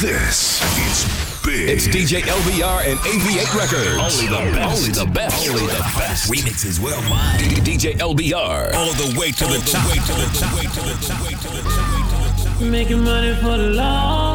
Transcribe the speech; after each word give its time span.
This 0.00 0.62
is 0.88 1.04
big. 1.44 1.68
It's 1.68 1.86
DJ 1.86 2.22
LBR 2.22 2.88
and 2.88 2.98
AV8 3.00 3.54
Records. 3.54 3.98
Only 4.00 4.28
the 4.28 4.40
best. 4.56 4.80
Only 4.80 4.92
the 4.92 5.04
best. 5.12 5.46
Only 5.46 5.66
the 5.66 5.82
best. 5.98 6.32
Remixes 6.32 6.80
well 6.80 7.02
mine. 7.02 7.38
DJ 7.40 7.98
LBR. 7.98 8.72
All 8.72 8.94
the 8.94 9.14
way 9.20 9.30
to 9.30 9.44
the 9.44 9.60
top. 9.68 9.84
Making 12.62 13.04
money 13.04 13.34
for 13.34 13.58
the 13.58 13.72
law. 13.76 14.29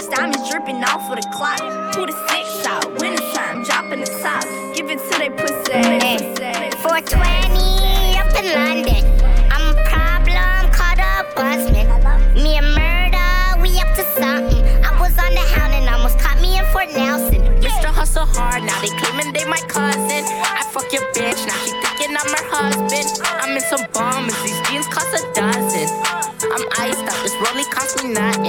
These 0.00 0.08
diamonds 0.08 0.48
dripping 0.48 0.82
off 0.82 1.12
of 1.12 1.20
the 1.20 1.28
clock. 1.28 1.60
Who 1.94 2.06
the 2.06 2.16
six 2.32 2.64
out? 2.64 2.88
Winter 2.96 3.20
time, 3.36 3.62
dropping 3.64 4.00
the 4.00 4.08
top. 4.24 4.48
Giving 4.72 4.96
to 4.96 5.14
they 5.20 5.28
pussy. 5.28 5.76
Hey. 5.76 6.16
Mm. 6.40 6.72
420 6.80 8.16
up 8.16 8.32
in 8.32 8.48
London. 8.48 9.04
I'm 9.52 9.68
a 9.68 9.84
problem, 9.92 10.72
caught 10.72 10.96
up, 11.04 11.28
busman. 11.36 11.84
Me 12.32 12.56
a 12.56 12.64
murder, 12.64 13.60
we 13.60 13.76
up 13.76 13.92
to 14.00 14.04
something. 14.16 14.64
I 14.80 14.88
was 14.96 15.12
on 15.20 15.36
the 15.36 15.44
hound 15.52 15.76
and 15.76 15.84
almost 15.92 16.18
caught 16.18 16.40
me 16.40 16.56
in 16.56 16.64
Fort 16.72 16.88
Nelson. 16.96 17.44
Mr. 17.60 17.92
Hustle 17.92 18.24
Hard, 18.24 18.64
now 18.64 18.80
they 18.80 18.88
claiming 19.04 19.34
they 19.36 19.44
my 19.44 19.60
cousin. 19.68 20.24
I 20.32 20.64
fuck 20.72 20.88
your 20.96 21.04
bitch, 21.12 21.44
now 21.44 21.60
she 21.60 21.76
thinking 21.76 22.16
I'm 22.16 22.32
her 22.40 22.46
husband. 22.48 23.20
I'm 23.36 23.52
in 23.52 23.60
some 23.68 23.84
bombers, 23.92 24.32
these 24.48 24.60
jeans 24.64 24.88
cost 24.88 25.12
a 25.12 25.20
dozen. 25.36 25.92
I'm 26.40 26.64
iced 26.80 27.04
up, 27.04 27.20
this 27.20 27.36
rollie 27.44 27.68
me 28.02 28.14
not 28.14 28.39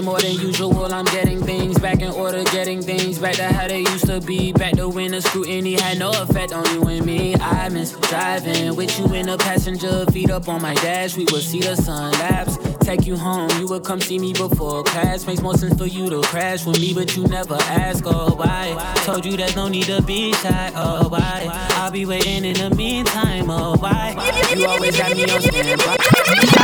way 0.00 0.04
more 0.06 0.18
than 0.20 0.32
usual. 0.32 0.92
I'm 0.92 1.04
getting 1.06 1.42
things 1.42 1.78
back 1.78 2.00
in 2.00 2.12
order, 2.12 2.42
getting 2.44 2.82
things 2.82 3.18
back 3.18 3.34
to 3.36 3.44
how 3.44 3.68
they 3.68 3.80
used 3.80 4.06
to 4.06 4.20
be. 4.20 4.52
Back 4.52 4.74
to 4.74 4.88
when 4.88 5.12
the 5.12 5.20
scrutiny 5.20 5.74
had 5.74 5.98
no 5.98 6.10
effect 6.10 6.52
on 6.52 6.64
you 6.74 6.82
and 6.88 7.04
me. 7.04 7.34
I 7.36 7.68
miss 7.68 7.92
driving 7.92 8.76
with 8.76 8.98
you 8.98 9.12
in 9.14 9.26
the 9.26 9.38
passenger, 9.38 10.06
feet 10.06 10.30
up 10.30 10.48
on 10.48 10.62
my 10.62 10.74
dash. 10.74 11.16
We 11.16 11.24
would 11.32 11.42
see 11.42 11.60
the 11.60 11.76
sun 11.76 12.12
lapse. 12.12 12.58
Take 12.80 13.06
you 13.06 13.16
home, 13.16 13.50
you 13.60 13.68
would 13.68 13.84
come 13.84 14.00
see 14.00 14.18
me 14.18 14.32
before 14.32 14.82
class. 14.84 15.26
Makes 15.26 15.42
more 15.42 15.54
sense 15.54 15.76
for 15.76 15.86
you 15.86 16.08
to 16.10 16.22
crash 16.22 16.64
with 16.64 16.80
me, 16.80 16.94
but 16.94 17.16
you 17.16 17.24
never 17.24 17.54
ask, 17.54 18.04
oh 18.06 18.34
why? 18.34 18.94
Told 19.04 19.24
you 19.24 19.36
there's 19.36 19.56
no 19.56 19.68
need 19.68 19.84
to 19.84 20.02
be 20.02 20.32
shy, 20.34 20.72
oh 20.74 21.08
why? 21.08 21.48
I'll 21.74 21.90
be 21.90 22.06
waiting 22.06 22.44
in 22.44 22.54
the 22.54 22.74
meantime, 22.74 23.50
oh 23.50 23.76
why? 23.76 24.14
You 24.56 24.66
always 24.66 24.96
got 24.96 25.14
me 25.14 25.24
on 25.24 25.40
standby. 25.40 26.59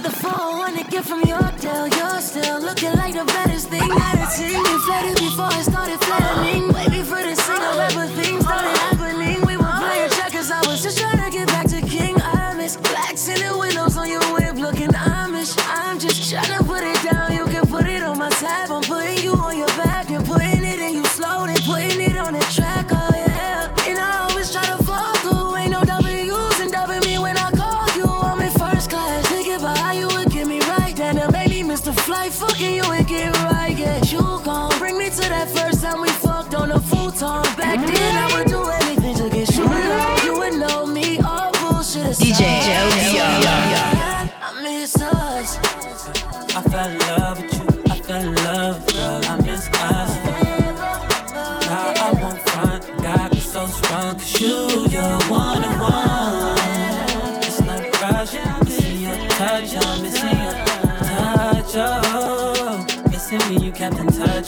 The 0.00 0.10
phone, 0.10 0.58
wanna 0.58 0.84
get 0.84 1.04
from 1.04 1.22
your 1.24 1.42
tail. 1.58 1.88
You're 1.88 2.20
still 2.20 2.60
looking 2.60 2.92
like 2.92 3.14
the 3.14 3.24
baddest 3.24 3.68
thing 3.68 3.90
I've 3.90 4.30
seen. 4.30 4.64
Flattered 4.86 5.18
before 5.18 5.46
I 5.46 5.62
started 5.62 6.00
flattering. 6.04 6.67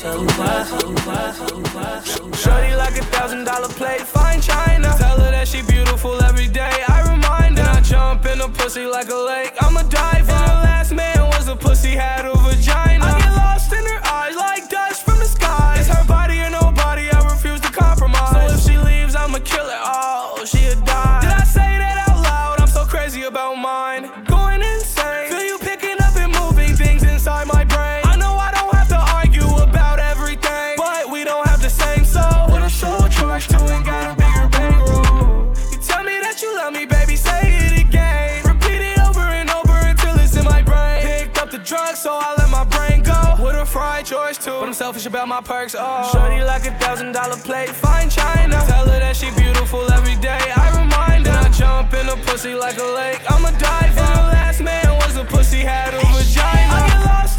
Shorty 0.01 0.25
like 2.75 2.97
a 2.97 3.05
thousand 3.13 3.45
dollar 3.45 3.69
plate, 3.69 4.01
fine 4.01 4.41
china. 4.41 4.95
Tell 4.97 5.21
her 5.21 5.31
that 5.31 5.47
she 5.47 5.61
beautiful 5.61 6.23
every 6.23 6.49
day. 6.49 6.73
I 6.89 7.03
remind 7.03 7.59
her. 7.59 7.65
And 7.65 7.69
I 7.69 7.83
jump 7.83 8.25
in 8.25 8.39
the 8.39 8.49
pussy 8.49 8.87
like 8.87 9.11
a 9.11 9.15
lady. 9.15 9.40
selfish 44.91 45.07
about 45.07 45.29
my 45.29 45.41
perks. 45.41 45.77
Oh, 45.79 46.11
shorty 46.13 46.43
like 46.43 46.67
a 46.67 46.73
thousand 46.83 47.13
dollar 47.13 47.37
plate, 47.37 47.69
fine 47.69 48.11
china. 48.11 48.61
Tell 48.67 48.87
her 48.89 48.99
that 48.99 49.15
she 49.15 49.31
beautiful 49.39 49.89
every 49.93 50.17
day. 50.17 50.43
I 50.57 50.67
remind 50.83 51.27
her. 51.27 51.33
And 51.33 51.47
I 51.47 51.51
jump 51.51 51.95
in 51.95 52.09
a 52.09 52.17
pussy 52.27 52.55
like 52.55 52.77
a 52.79 52.91
lake. 52.99 53.21
I'm 53.31 53.45
a 53.45 53.53
diver. 53.57 54.01
And 54.01 54.19
the 54.19 54.27
last 54.35 54.61
man 54.61 54.89
was 54.97 55.17
a 55.17 55.25
pussy 55.25 55.59
had 55.59 55.95
a 55.95 56.01
vagina. 56.01 56.75
I 56.75 56.89
get 56.89 57.07
lost. 57.07 57.30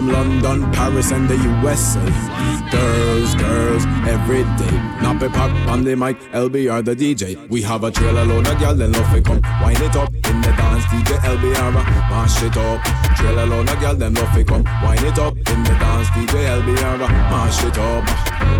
From 0.00 0.12
London, 0.12 0.72
Paris, 0.72 1.10
and 1.10 1.28
the 1.28 1.36
USA. 1.36 2.00
Girls, 2.70 3.34
girls, 3.34 3.84
every 4.08 4.44
day. 4.56 4.76
Nappy 5.04 5.30
pop 5.30 5.50
on 5.68 5.84
the 5.84 5.94
mic, 5.94 6.18
LBR 6.32 6.82
the 6.82 6.96
DJ. 6.96 7.36
We 7.50 7.60
have 7.60 7.84
a 7.84 7.90
trailer 7.90 8.24
load 8.24 8.46
of 8.46 8.56
gyal, 8.56 8.78
then 8.78 8.92
love 8.92 9.14
it 9.14 9.26
come. 9.26 9.42
Wind 9.62 9.78
it 9.82 9.94
up 9.94 10.08
in 10.08 10.40
the 10.40 10.54
dance, 10.56 10.84
DJ 10.86 11.18
LBR, 11.18 11.74
mash 12.08 12.42
it 12.42 12.56
up. 12.56 12.82
Trailer 13.18 13.44
load 13.44 13.68
of 13.68 13.76
gyal, 13.76 13.98
then 13.98 14.14
love 14.14 14.34
it 14.38 14.46
come. 14.46 14.64
Wind 14.82 15.02
it 15.02 15.18
up 15.18 15.36
in 15.36 15.64
the 15.64 15.76
dance, 15.78 16.08
DJ 16.08 16.48
LBR, 16.48 16.98
mash 17.28 17.62
it 17.62 17.76
up. 17.76 18.08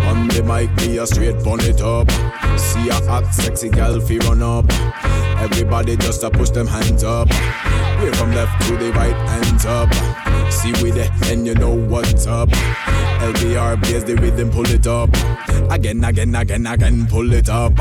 On 0.09 0.27
the 0.27 0.43
mic, 0.43 0.69
be 0.77 0.99
a 0.99 1.07
straight 1.07 1.43
bun 1.43 1.59
it 1.61 1.81
up. 1.81 2.11
See 2.59 2.87
a 2.89 2.93
hot, 3.09 3.25
sexy 3.33 3.69
gal 3.69 3.99
fi 3.99 4.19
run 4.19 4.43
up. 4.43 4.65
Everybody 5.41 5.97
just 5.97 6.21
a 6.21 6.29
push 6.29 6.51
them 6.51 6.67
hands 6.67 7.03
up. 7.03 7.29
We're 7.99 8.13
from 8.13 8.31
left 8.31 8.61
to 8.67 8.77
the 8.77 8.91
right, 8.91 9.15
hands 9.27 9.65
up. 9.65 9.89
See 10.51 10.73
with 10.83 10.97
it, 10.97 11.09
and 11.31 11.47
you 11.47 11.55
know 11.55 11.73
what's 11.73 12.27
up. 12.27 12.49
LBR 12.49 13.81
plays 13.81 14.03
the 14.03 14.15
rhythm, 14.15 14.51
pull 14.51 14.67
it 14.67 14.85
up. 14.85 15.09
Again, 15.71 16.03
again, 16.03 16.35
again, 16.35 16.67
again, 16.67 17.07
pull 17.07 17.31
it 17.33 17.49
up. 17.49 17.73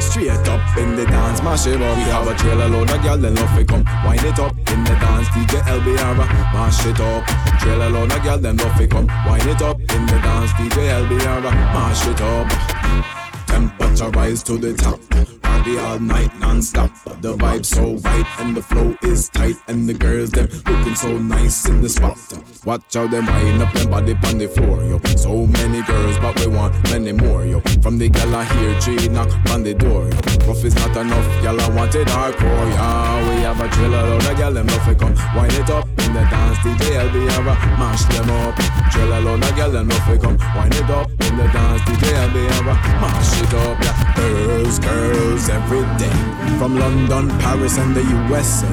Straight 0.00 0.30
up 0.30 0.76
in 0.76 0.96
the 0.96 1.06
dance, 1.06 1.42
mash 1.42 1.66
it 1.66 1.80
up. 1.80 1.96
We 1.96 2.02
have 2.04 2.26
a 2.26 2.34
trailer 2.36 2.68
load 2.68 2.90
of 2.90 2.98
gyal, 2.98 3.20
then 3.20 3.34
love 3.34 3.58
it 3.58 3.68
come. 3.68 3.84
Wind 4.04 4.22
it 4.22 4.38
up 4.38 4.56
in 4.56 4.84
the 4.84 4.94
dance, 5.00 5.28
DJ 5.28 5.60
LBR, 5.62 6.16
mash 6.52 6.86
it 6.86 7.00
up. 7.00 7.26
Trailer 7.60 7.90
load 7.90 8.12
of 8.12 8.18
gyal, 8.18 8.40
then 8.40 8.56
love 8.58 8.80
it 8.80 8.90
come. 8.90 9.06
Wind 9.26 9.46
it 9.48 9.62
up 9.62 9.78
in 9.80 10.06
the 10.06 10.18
dance, 10.22 10.52
DJ 10.52 10.90
LBR, 11.02 11.42
mash 11.42 12.06
it 12.06 12.20
up. 12.20 13.19
Temperature 13.60 14.08
rise 14.18 14.42
to 14.44 14.56
the 14.56 14.72
top. 14.72 14.98
Party 15.42 15.76
all 15.78 15.98
night 15.98 16.34
non-stop. 16.38 16.90
The 17.20 17.36
vibe 17.36 17.66
so 17.66 17.96
right 18.08 18.24
and 18.38 18.56
the 18.56 18.62
flow 18.62 18.96
is 19.02 19.28
tight 19.28 19.56
and 19.68 19.86
the 19.86 19.92
girls 19.92 20.30
them 20.30 20.48
looking 20.64 20.94
so 20.94 21.18
nice 21.18 21.68
in 21.68 21.82
the 21.82 21.88
spot. 21.90 22.16
Watch 22.64 22.94
how 22.94 23.06
them 23.06 23.26
wind 23.26 23.62
up 23.62 23.72
them 23.74 23.90
body 23.90 24.14
on 24.24 24.38
the 24.38 24.48
floor, 24.48 24.82
yo. 24.84 24.98
So 25.16 25.46
many 25.46 25.82
girls, 25.82 26.18
but 26.18 26.38
we 26.40 26.46
want 26.46 26.72
many 26.90 27.12
more, 27.12 27.44
yo. 27.44 27.60
From 27.82 27.98
the 27.98 28.08
gal 28.08 28.34
I 28.34 28.44
hear 28.44 28.80
G 28.80 29.08
knock 29.08 29.28
on 29.50 29.62
the 29.62 29.74
door, 29.74 30.08
yo. 30.08 30.16
Rough 30.48 30.64
is 30.64 30.74
not 30.76 30.96
enough, 30.96 31.42
gal 31.42 31.60
I 31.60 31.68
want 31.68 31.94
it 31.94 32.08
hardcore, 32.08 32.70
yeah. 32.72 33.28
We 33.28 33.42
have 33.42 33.60
a 33.60 33.68
trailer 33.68 34.02
load 34.08 34.24
of 34.24 34.36
gal 34.38 34.52
them 34.52 34.66
love 34.68 34.98
come 34.98 35.14
wind 35.36 35.52
it 35.52 35.68
up 35.68 35.86
in 35.86 36.14
the 36.14 36.24
dance. 36.32 36.58
DJ 36.64 36.96
LB 37.04 37.28
have 37.32 37.46
a 37.46 37.54
mash 37.76 38.04
them 38.04 38.30
up. 38.30 38.56
Trailer 38.90 39.20
load 39.20 39.44
of 39.44 39.56
gal 39.56 39.70
them 39.70 39.88
love 39.88 40.20
come 40.20 40.38
wind 40.56 40.74
it 40.74 40.90
up 40.90 41.10
in 41.10 41.36
the 41.36 41.44
dance. 41.52 41.82
DJ 41.82 42.08
LB 42.28 42.48
have 42.52 42.66
a 42.66 42.74
mash 43.00 43.42
it 43.42 43.49
yeah. 43.52 44.14
Girls, 44.16 44.78
girls, 44.78 45.48
every 45.48 45.82
day. 45.98 46.58
From 46.58 46.76
London, 46.76 47.28
Paris, 47.40 47.78
and 47.78 47.94
the 47.94 48.02
USA. 48.02 48.68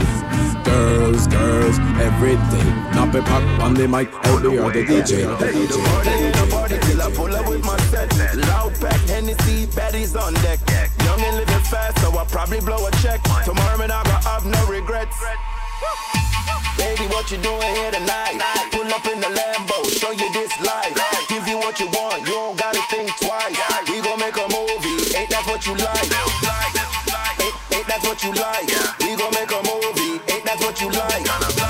Girls, 0.64 1.28
girls, 1.28 1.80
every 2.00 2.36
day. 2.52 2.70
Nappy 2.96 3.24
pop 3.26 3.44
on 3.64 3.74
the 3.74 3.88
mic, 3.88 4.14
or 4.30 4.40
the 4.40 4.50
DJ. 4.50 5.26
The 5.40 5.48
DJ. 5.48 6.32
the 6.34 6.48
party 6.52 6.78
till 6.82 7.02
I 7.02 7.12
pull 7.12 7.36
up 7.36 7.48
with 7.48 7.64
my 7.64 7.78
set. 7.90 8.14
Loud 8.36 8.74
pack, 8.82 9.00
Hennessy, 9.08 9.68
baddies 9.68 10.20
on 10.20 10.34
deck. 10.46 10.60
Young 11.06 11.22
and 11.22 11.38
living 11.38 11.64
fast, 11.72 12.00
so 12.00 12.18
I 12.18 12.26
probably 12.26 12.60
blow 12.60 12.86
a 12.86 12.92
check. 13.04 13.22
Tomorrow, 13.46 13.78
man, 13.78 13.92
I 13.92 14.04
got 14.04 14.24
have 14.26 14.46
no 14.46 14.66
regrets. 14.68 15.16
Baby, 16.78 17.06
what 17.14 17.32
you 17.32 17.38
doing 17.38 17.62
here 17.76 17.92
tonight? 17.92 18.38
Pull 18.72 18.88
up 18.94 19.06
in 19.08 19.20
the 19.20 19.28
Lambo, 19.28 19.86
show 19.90 20.12
you 20.12 20.32
this 20.34 20.52
life. 20.62 20.94
Give 21.30 21.48
you 21.48 21.58
what 21.58 21.80
you 21.80 21.88
want, 21.88 22.22
you 22.22 22.34
don't 22.34 22.58
gotta 22.58 22.82
think 22.90 23.10
twice. 23.18 23.58
We 23.90 24.02
gon' 24.02 24.20
make 24.20 24.38
a 24.38 24.48
movie, 24.50 25.18
ain't 25.18 25.30
that 25.30 25.44
what 25.46 25.66
you 25.66 25.76
like? 25.76 26.10
Ain't, 27.42 27.56
ain't 27.74 27.88
that 27.88 28.02
what 28.04 28.24
you 28.24 28.34
like? 28.34 28.68
We 29.02 29.16
gon' 29.16 29.34
make 29.34 29.52
a 29.52 29.62
movie, 29.66 30.22
ain't 30.32 30.46
that 30.46 30.58
what 30.60 30.80
you 30.82 30.90
like? 30.90 31.67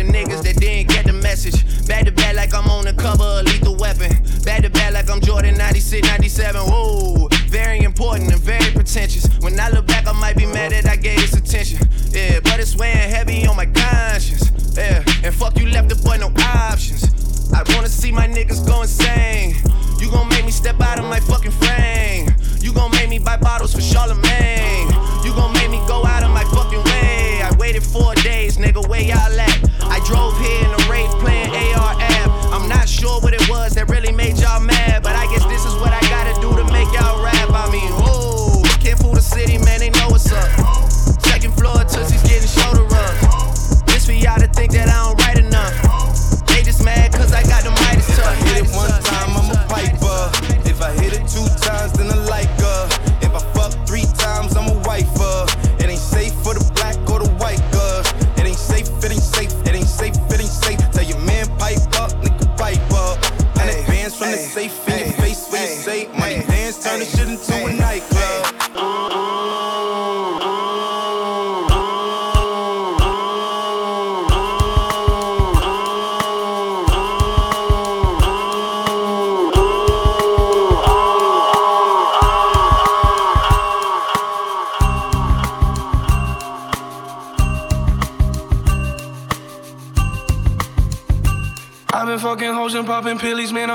The 0.00 0.12
niggas 0.12 0.42
that 0.42 0.56
didn't 0.56 0.88
get 0.88 1.06
the 1.06 1.12
message. 1.12 1.60
Back 1.86 2.04
to 2.06 2.12
back 2.12 2.34
like 2.34 2.54
I'm 2.54 2.68
on 2.70 2.84
the 2.84 2.92
cover 2.94 3.24
of 3.24 3.44
Lethal 3.44 3.76
Weapon. 3.76 4.10
Back 4.44 4.62
to 4.62 4.70
back 4.70 4.92
like 4.94 5.10
I'm 5.10 5.20
Jordan 5.20 5.56
96, 5.56 6.06
97. 6.08 6.60
Whoa, 6.62 7.28
very 7.48 7.80
important 7.80 8.32
and 8.32 8.40
very 8.40 8.70
pretentious. 8.72 9.26
When 9.40 9.58
I 9.60 9.68
look 9.70 9.86
back, 9.86 10.06
I 10.06 10.12
might 10.12 10.36
be 10.36 10.46
mad 10.46 10.72
that 10.72 10.86
I 10.86 10.96
gave 10.96 11.20
this 11.20 11.34
attention. 11.34 11.86
Yeah, 12.12 12.40
but 12.40 12.60
it's 12.60 12.76
weighing 12.76 12.96
heavy 12.96 13.46
on 13.46 13.56
my 13.56 13.66
conscience. 13.66 14.50
Yeah, 14.76 15.04
and 15.22 15.34
fuck 15.34 15.58
you 15.58 15.68
left 15.68 15.88
the 15.88 15.96
boy 15.96 16.16
no 16.16 16.32
options. 16.38 17.04
I 17.52 17.62
wanna 17.74 17.88
see 17.88 18.12
my 18.12 18.28
niggas 18.28 18.66
go 18.66 18.82
insane. 18.82 19.56
You 20.00 20.10
gon' 20.10 20.28
make 20.28 20.44
me 20.44 20.50
step 20.50 20.80
out 20.80 20.98
of 20.98 21.04
my 21.04 21.20
fucking 21.20 21.52
frame. 21.52 22.28
You 22.60 22.72
gon' 22.72 22.90
make 22.92 23.08
me 23.10 23.18
buy 23.18 23.36
bottles 23.36 23.74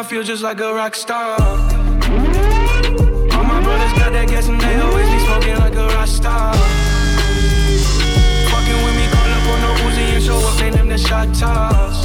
feel 0.06 0.22
just 0.22 0.44
like 0.44 0.60
a 0.60 0.72
rock 0.74 0.96
star. 0.96 1.40
All 1.40 1.58
my 3.44 3.62
brothers 3.64 3.94
got 3.98 4.12
that 4.14 4.28
gas 4.30 4.48
and 4.48 4.62
they 4.62 4.80
always 4.80 5.10
be 5.10 5.18
smoking 5.26 5.58
like 5.58 5.74
a 5.74 5.88
rock 5.88 6.08
star. 6.08 6.54
Fucking 8.52 8.80
with 8.86 8.96
me, 9.00 9.08
call 9.14 9.30
up 9.36 9.48
on 9.52 9.60
no 9.66 9.72
Uzi 9.86 10.06
and 10.16 10.24
show 10.24 10.38
up, 10.38 10.60
name 10.76 10.90
the 10.90 10.98
shot 10.98 11.34
toss. 11.34 11.98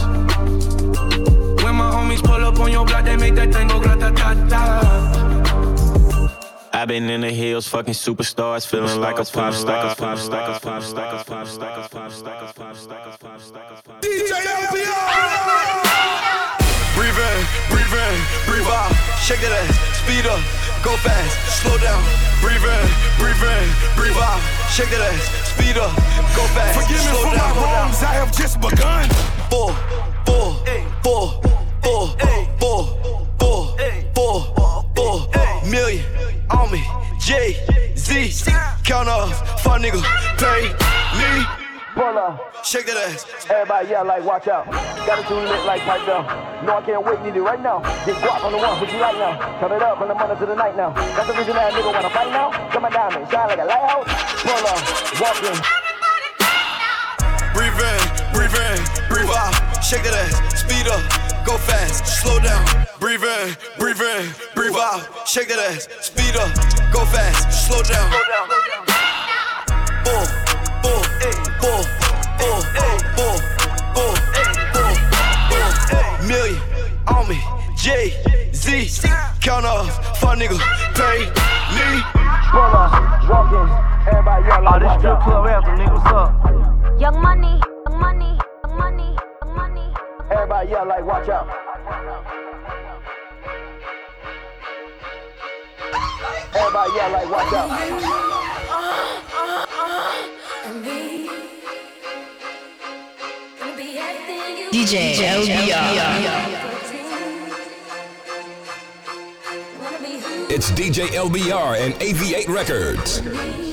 When 1.63 1.75
my 1.75 1.91
homies 1.93 2.23
pull 2.25 2.43
up 2.43 2.59
on 2.59 2.73
your 2.73 2.87
block, 2.87 3.05
they 3.05 3.17
make 3.17 3.35
that 3.35 3.53
thing 3.53 3.69
go 3.69 3.79
grata 3.79 4.11
ta 4.17 4.35
ta. 4.49 4.81
I've 6.73 6.89
been 6.89 7.11
in 7.11 7.21
the 7.21 7.31
hills, 7.31 7.69
fucking 7.69 7.93
superstars, 7.93 8.67
feeling 8.67 8.99
like 8.99 9.19
a 9.19 9.27
pop 9.27 9.53
star, 9.53 9.95
Shake 19.31 19.43
that 19.43 19.53
ass, 19.63 19.79
speed 20.03 20.27
up, 20.27 20.43
go 20.83 20.91
fast, 21.07 21.63
slow 21.63 21.79
down. 21.79 22.03
Breathe 22.43 22.67
in, 22.67 22.89
breathe 23.15 23.39
in, 23.39 23.69
breathe 23.95 24.19
out. 24.19 24.43
Shake 24.75 24.91
that 24.91 25.07
ass, 25.07 25.23
speed 25.55 25.79
up, 25.79 25.95
go 26.35 26.43
fast, 26.51 26.75
Forgive 26.75 26.99
me 26.99 27.15
for 27.23 27.37
down. 27.39 27.55
my 27.55 27.63
wrongs, 27.63 28.03
I 28.03 28.19
have 28.19 28.33
just 28.37 28.61
begun. 28.61 29.09
Four, 29.47 29.71
four, 30.27 30.59
four, 31.07 31.41
four, 31.81 32.09
four, 32.59 32.91
four, 33.39 34.43
four, 34.57 34.91
four 34.97 35.71
million 35.71 36.05
on 36.51 36.73
me. 36.73 36.83
J 37.21 37.55
Z 37.97 38.51
count 38.83 39.09
off, 39.09 39.63
Fuck 39.63 39.81
nigga, 39.81 40.03
pay. 40.43 40.80
Shake 42.65 42.87
that 42.87 42.97
ass. 43.09 43.27
Everybody 43.49 43.89
yell 43.89 44.05
like, 44.05 44.25
watch 44.25 44.49
out. 44.49 44.67
Got 45.07 45.19
it 45.19 45.27
too 45.27 45.35
lit 45.35 45.65
like 45.65 45.81
pipe 45.83 46.05
down. 46.07 46.25
No, 46.67 46.77
I 46.77 46.83
can't 46.83 47.05
wait, 47.05 47.21
need 47.23 47.37
it 47.37 47.43
right 47.43 47.61
now. 47.61 47.81
Get 48.05 48.17
guap 48.21 48.45
on 48.45 48.53
the 48.53 48.59
one, 48.59 48.79
put 48.79 48.93
you 48.93 49.01
right 49.01 49.17
now. 49.17 49.39
Turn 49.61 49.73
it 49.73 49.83
up 49.83 49.99
from 49.99 50.09
the 50.09 50.15
morning 50.15 50.37
to 50.37 50.47
the 50.47 50.55
night 50.55 50.77
now. 50.77 50.93
That's 51.17 51.27
the 51.27 51.35
reason 51.35 51.55
that 51.55 51.73
nigga 51.73 51.93
wanna 51.93 52.11
fight 52.11 52.31
now. 52.31 52.51
Got 52.69 52.83
my 52.83 52.91
diamond, 52.91 53.31
shine 53.31 53.49
like 53.49 53.59
a 53.59 53.65
lighthouse. 53.65 54.07
Pull 54.45 54.67
up, 54.69 54.81
walk 55.19 55.41
in. 55.41 55.57
Breathe 57.57 57.81
in, 57.81 58.01
breathe 58.33 58.55
in, 58.55 58.79
breathe 59.09 59.33
out. 59.33 59.55
Shake 59.83 60.05
that 60.05 60.15
ass, 60.15 60.61
speed 60.61 60.87
up, 60.87 61.03
go 61.45 61.57
fast, 61.59 62.07
slow 62.21 62.39
down. 62.39 62.65
Breathe 63.01 63.25
in, 63.25 63.57
breathe 63.79 64.01
in, 64.01 64.29
breathe 64.55 64.77
out. 64.77 65.03
Shake 65.27 65.49
that 65.49 65.59
ass, 65.59 65.89
speed 66.01 66.37
up, 66.37 66.53
go 66.93 67.05
fast, 67.07 67.67
slow 67.67 67.83
down. 67.83 68.11
Bull, 70.05 70.27
bull, 70.85 71.03
bull, 71.61 72.00
bull. 72.41 72.63
Million 76.27 76.61
on 77.09 77.23
me, 77.29 77.39
J 77.77 78.15
Z. 78.53 78.89
Count 79.41 79.65
off, 79.67 79.89
fuck 80.19 80.39
nigga, 80.39 80.59
pay 80.95 81.19
me. 81.75 82.03
Pull 82.51 82.61
up, 82.61 82.93
walk 83.29 83.53
in, 83.53 83.69
everybody 84.09 84.47
yell 84.47 84.63
like, 84.63 84.81
this 84.83 84.93
strip 84.99 85.21
club 85.21 85.47
anthem, 85.47 85.77
nigga, 85.79 85.95
what's 85.95 86.13
up? 86.13 87.01
Young 87.01 87.21
money, 87.21 87.61
young 87.89 87.99
money, 88.01 88.39
young 88.65 88.77
money, 88.77 89.17
young 89.43 89.55
money. 89.57 89.95
Everybody 90.31 90.71
yell 90.71 90.87
like, 90.87 91.05
watch 91.05 91.29
out. 91.29 91.49
Everybody 96.55 96.93
yell 96.97 97.11
like, 97.13 97.31
watch 97.31 97.53
out. 97.55 97.71
DJ 104.73 105.15
LBR. 105.15 106.61
It's 110.51 110.71
DJ 110.73 111.07
LBR 111.09 111.81
and 111.81 111.95
AV8 111.95 112.49
Records. 112.49 113.70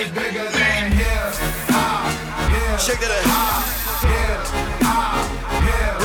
is 0.00 0.10
bigger 0.10 0.46
than 0.50 0.92
hip 0.92 1.34
hop. 1.74 2.06
Yeah. 2.52 2.76
Check 2.78 3.00
that 3.00 3.10
out. 3.10 3.26
Hip 4.06 4.46
hop. 4.86 5.26
Hip 5.66 5.98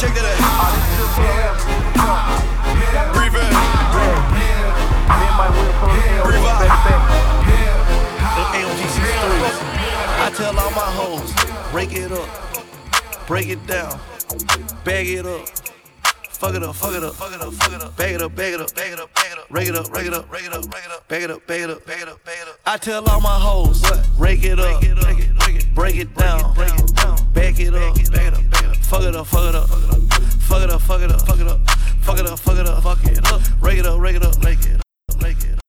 Check 0.00 0.12
that 0.14 0.24
out. 0.24 0.54
I 10.16 10.30
tell 10.34 10.58
all 10.58 10.70
my 10.70 10.80
hoes, 10.80 11.30
break 11.70 11.92
it 11.92 12.10
up, 12.12 12.28
break 13.26 13.48
it 13.48 13.66
down 13.66 14.00
bag 14.84 15.08
it 15.08 15.26
up. 15.26 15.48
Fuck 16.30 16.56
it 16.56 16.62
up, 16.62 16.74
fuck 16.74 16.94
it 16.94 17.02
up, 17.02 17.14
fuck 17.14 17.32
it 17.32 17.40
up, 17.40 17.52
fuck 17.54 17.72
it 17.72 17.82
up, 17.82 17.96
bag 17.96 18.14
it 18.14 18.22
up, 18.22 18.34
bag 18.34 18.52
it 18.52 18.60
up, 18.60 18.74
bag 18.74 18.92
it 18.92 19.00
up, 19.00 19.14
bag 19.14 19.32
it 19.32 19.38
up, 19.38 19.50
rake 19.50 19.68
it 19.68 19.76
up, 19.76 19.90
rake 19.94 20.06
it 20.06 20.12
up, 20.12 20.30
rake 20.30 20.44
it 20.44 20.52
up, 20.52 20.70
rake 20.70 20.84
it 20.84 20.90
up, 20.90 21.08
bag 21.08 21.22
it 21.22 21.30
up, 21.30 21.46
bag 21.46 21.62
it 21.62 21.70
up, 21.70 21.86
bag 21.86 22.00
it 22.02 22.08
up, 22.08 22.24
bag 22.24 22.36
it 22.42 22.48
up. 22.48 22.58
I 22.66 22.76
tell 22.76 23.08
all 23.08 23.20
my 23.20 23.38
hoes, 23.38 23.82
rake 24.18 24.44
it 24.44 24.60
up, 24.60 24.80
break 24.82 24.90
it 24.90 25.00
down, 25.00 25.74
break 25.74 25.96
it 25.96 26.14
down, 26.14 26.54
bag 26.54 26.78
it 26.78 27.00
up, 27.02 27.32
bag 27.32 27.60
it 27.60 27.74
up, 27.74 27.94
bag 28.12 28.34
it 28.34 28.34
up, 28.34 28.84
fuck 28.84 29.04
it 29.04 29.14
up, 29.14 29.26
fuck 29.26 29.48
it 29.48 29.54
up, 29.54 29.68
fuck 30.42 30.62
it 30.62 30.70
up, 30.70 30.82
fuck 30.82 31.00
it 31.00 31.10
up, 31.10 31.20
fuck 31.22 31.40
it 31.40 31.46
up, 31.48 31.60
fuck 32.02 32.18
it 32.18 32.26
up, 32.26 32.38
fuck 32.38 32.58
it 32.58 32.66
up, 32.66 32.82
fuck 32.82 33.04
it 33.06 33.32
up, 33.32 33.42
rake 33.62 33.78
it 33.78 33.86
up, 33.86 34.00
rake 34.00 34.16
it 34.16 34.24
up, 34.24 34.44
rake 34.44 34.58
it 34.66 35.54
up, 35.54 35.63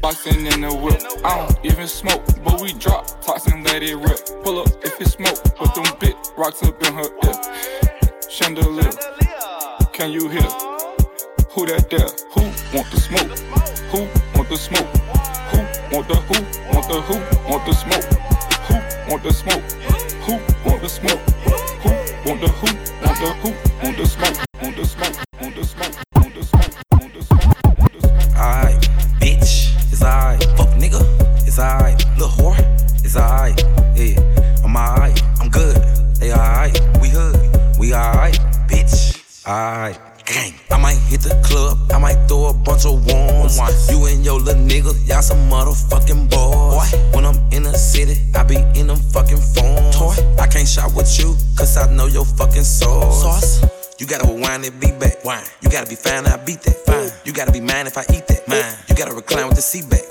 Boxing 0.00 0.46
in 0.46 0.60
the 0.60 0.72
whip, 0.72 1.02
I 1.24 1.38
don't 1.38 1.64
even 1.64 1.88
smoke, 1.88 2.22
but 2.44 2.60
we 2.60 2.72
drop 2.74 3.08
and 3.50 3.64
let 3.64 3.82
it 3.82 3.96
rip. 3.96 4.44
Pull 4.44 4.60
up 4.60 4.68
if 4.84 5.00
it 5.00 5.08
smoke, 5.08 5.42
put 5.56 5.74
them 5.74 5.86
big 5.98 6.14
rocks 6.36 6.62
up 6.62 6.80
in 6.86 6.94
her 6.94 7.08
ear. 7.24 7.34
Chandelier, 8.30 8.92
can 9.92 10.12
you 10.12 10.28
hear? 10.28 10.48
Who 11.50 11.66
that 11.66 11.90
there? 11.90 12.06
Who 12.30 12.42
want 12.76 12.88
the 12.92 13.00
smoke? 13.00 13.38
Who 13.90 14.06
want 14.38 14.48
the 14.48 14.56
smoke? 14.56 14.86
Who 15.50 15.58
want 15.96 16.06
the 16.06 16.14
who? 16.14 16.38
Want 16.72 16.88
the 16.88 17.00
who? 17.02 17.50
Want 17.50 17.66
the 17.66 17.72
smoke? 17.72 18.04
Who 18.68 18.74
want 19.10 19.22
the 19.24 19.32
smoke? 19.32 19.64
Who 20.22 20.32
want 20.68 20.80
the 20.80 20.88
smoke? 20.88 21.20
Who 21.82 21.90
want 22.24 22.40
the 22.40 22.48
who? 22.48 22.66
Want 23.06 23.18
the 23.18 23.32
who? 23.40 23.50
Want 23.82 23.96
the 23.96 24.06
smoke? 24.06 24.36
Want 24.62 24.76
the 24.76 24.84
smoke? 24.84 25.16
Want 25.40 25.54
the 25.54 25.64
smoke? 25.64 25.94
Want 26.20 26.34
the 26.34 26.42
smoke? 26.42 26.78
Want 27.78 27.92
bitch, 29.20 29.92
it's 29.92 30.02
alright. 30.02 30.42
Fuck 30.56 30.68
nigga, 30.78 31.02
it's 31.46 31.58
alright. 31.58 31.98
Little 32.16 32.28
whore, 32.28 33.04
it's 33.04 33.16
alright. 33.16 33.60
Yeah, 33.96 34.64
I'm 34.64 34.76
alright. 34.76 35.22
I'm 35.40 35.48
good. 35.48 35.76
They 36.16 36.32
alright. 36.32 36.78
We 37.00 37.08
hood. 37.08 37.78
We 37.78 37.94
alright, 37.94 38.38
bitch. 38.68 39.22
Alright. 39.46 40.17
Gang. 40.28 40.52
I 40.70 40.76
might 40.76 40.98
hit 41.08 41.22
the 41.22 41.40
club, 41.42 41.78
I 41.90 41.98
might 41.98 42.28
throw 42.28 42.48
a 42.48 42.52
bunch 42.52 42.84
of 42.84 43.00
ones. 43.06 43.56
You 43.88 44.04
and 44.06 44.22
your 44.22 44.38
little 44.38 44.62
nigga, 44.62 44.92
y'all 45.08 45.22
some 45.22 45.48
motherfucking 45.48 46.28
boys. 46.28 46.92
When 47.14 47.24
I'm 47.24 47.40
in 47.50 47.62
the 47.62 47.72
city, 47.72 48.20
I 48.34 48.44
be 48.44 48.56
in 48.78 48.88
them 48.88 48.98
fucking 48.98 49.40
phones. 49.40 49.96
Toy. 49.96 50.14
I 50.38 50.46
can't 50.46 50.68
shop 50.68 50.94
with 50.94 51.18
you, 51.18 51.34
cause 51.56 51.78
I 51.78 51.90
know 51.94 52.06
your 52.06 52.26
fucking 52.26 52.64
sauce. 52.64 53.22
Sauce. 53.22 53.64
You 53.98 54.06
gotta 54.06 54.30
rewind 54.30 54.66
and 54.66 54.78
be 54.78 54.92
back. 54.92 55.24
Wine. 55.24 55.42
You 55.62 55.70
gotta 55.70 55.88
be 55.88 55.96
fine, 55.96 56.26
I 56.26 56.36
beat 56.36 56.60
that. 56.60 56.76
Fine. 56.84 57.10
You 57.24 57.32
gotta 57.32 57.50
be 57.50 57.60
mine 57.60 57.86
if 57.86 57.96
I 57.96 58.04
eat 58.12 58.26
that. 58.28 58.46
Mine. 58.46 58.76
You 58.88 58.96
gotta 58.96 59.14
recline 59.14 59.46
with 59.46 59.56
the 59.56 59.62
seat 59.62 59.88
back. 59.88 60.04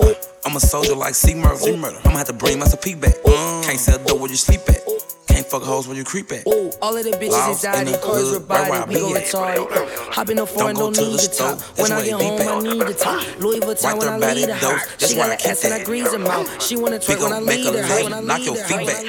I'm 0.44 0.56
a 0.56 0.60
soldier 0.60 0.96
like 0.96 1.14
C 1.14 1.34
Murder. 1.34 1.62
I'ma 2.04 2.18
have 2.18 2.26
to 2.26 2.32
bring 2.32 2.58
my 2.58 2.66
P 2.82 2.96
back. 2.96 3.14
Can't 3.62 3.78
sell 3.78 3.98
dough 4.02 4.16
where 4.16 4.28
you 4.28 4.36
sleep 4.36 4.60
at. 4.68 4.97
Ain't 5.38 5.46
fuck 5.46 5.62
hoes 5.62 5.86
where 5.86 5.96
you 5.96 6.02
creep 6.02 6.32
at. 6.32 6.44
Ooh, 6.48 6.72
all 6.82 6.96
of 6.96 7.04
the 7.04 7.12
bitches 7.12 7.30
Lost, 7.30 7.60
is 7.60 7.64
out 7.64 7.86
in 7.86 7.94
cars 8.00 8.32
robotic. 8.32 8.72
Right 8.72 8.88
we 8.88 8.94
go 8.94 9.12
retarded. 9.12 9.68
Hopping 10.12 10.40
up 10.40 10.48
foreign, 10.48 10.74
don't, 10.74 10.92
don't 10.92 11.10
need 11.10 11.20
the 11.20 11.28
top. 11.28 11.60
When 11.78 11.92
I 11.92 12.04
get 12.04 12.14
home, 12.14 12.40
I 12.40 12.60
need 12.60 12.82
the 12.82 12.94
top. 12.94 13.38
Louis 13.38 13.60
Vuitton 13.60 13.98
when 13.98 14.08
I 14.08 14.18
leave 14.18 14.48
lead 14.48 14.56
her. 14.56 14.78
She 14.98 15.14
got 15.14 15.30
an 15.30 15.38
ass 15.48 15.64
and 15.64 15.74
I 15.74 15.84
grease 15.84 16.10
them 16.10 16.24
mouth. 16.24 16.60
She 16.60 16.74
wanna 16.74 16.98
twerk 16.98 17.22
when 17.22 17.32
I 17.32 17.38
lead 17.38 17.72
her. 17.72 18.20
Knock 18.20 18.44
your 18.44 18.56
feet 18.56 18.84
back. 18.84 19.04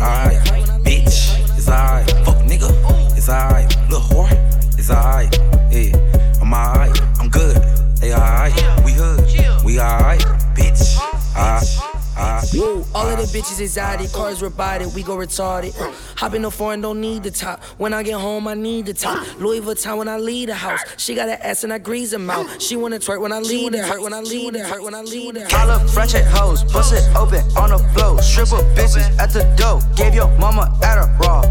Alright, 0.00 0.38
bitch, 0.86 1.58
it's 1.58 1.68
alright. 1.68 2.08
Fuck 2.24 2.38
nigga, 2.48 3.14
it's 3.14 3.28
alright. 3.28 3.68
Little 3.90 4.00
whore, 4.08 4.78
it's 4.78 4.88
alright. 4.88 5.38
Yeah, 5.70 6.40
I'm 6.40 6.54
alright. 6.54 6.98
I'm 7.20 7.28
good. 7.28 7.56
They 7.98 8.14
alright. 8.14 8.54
We 8.86 8.92
hood. 8.92 9.20
We 9.66 9.78
alright. 9.78 10.20
Bitch. 10.56 10.96
Alright. 11.36 11.91
Alright. 12.22 12.54
Woo, 12.54 12.84
all 12.94 13.08
of 13.08 13.18
the 13.18 13.24
bitches 13.36 13.60
anxiety, 13.60 14.06
cars 14.08 14.42
robotic, 14.42 14.94
we 14.94 15.02
go 15.02 15.16
retarded. 15.16 15.78
Uh, 15.80 15.92
hop 16.16 16.34
in 16.34 16.42
the 16.42 16.50
foreign, 16.50 16.80
don't 16.80 17.00
need 17.00 17.24
the 17.24 17.30
top. 17.30 17.62
When 17.78 17.92
I 17.92 18.02
get 18.02 18.20
home, 18.20 18.46
I 18.46 18.54
need 18.54 18.86
the 18.86 18.94
top. 18.94 19.26
Louis 19.40 19.60
Vuitton 19.60 19.98
when 19.98 20.08
I 20.08 20.18
leave 20.18 20.48
the 20.48 20.54
house. 20.54 20.80
She 20.98 21.14
got 21.14 21.28
an 21.28 21.38
ass 21.42 21.64
and 21.64 21.72
I 21.72 21.78
grease 21.78 22.12
her 22.12 22.18
mouth. 22.18 22.62
She 22.62 22.76
wanna 22.76 22.98
twerk 22.98 23.20
when 23.20 23.32
I 23.32 23.40
leave 23.40 23.74
her. 23.74 23.82
house. 23.82 23.98
When 24.00 24.12
I 24.12 24.20
leave 24.20 24.52
the 24.52 24.64
house. 24.64 24.80
When 24.80 24.94
I 24.94 25.02
leave 25.02 25.34
the 25.34 25.48
I 25.52 25.66
look 25.66 25.88
fresh 25.88 26.14
at 26.14 26.24
hoes, 26.26 26.62
bust 26.72 26.92
it 26.92 27.04
open 27.16 27.42
on 27.56 27.70
the 27.70 27.78
floor. 27.92 28.22
Stripper 28.22 28.62
bitches 28.76 29.18
at 29.18 29.30
the 29.30 29.42
door. 29.56 29.80
Gave 29.96 30.14
your 30.14 30.28
mama 30.38 30.72
at 30.82 30.98
a 30.98 31.06
raw. 31.18 31.42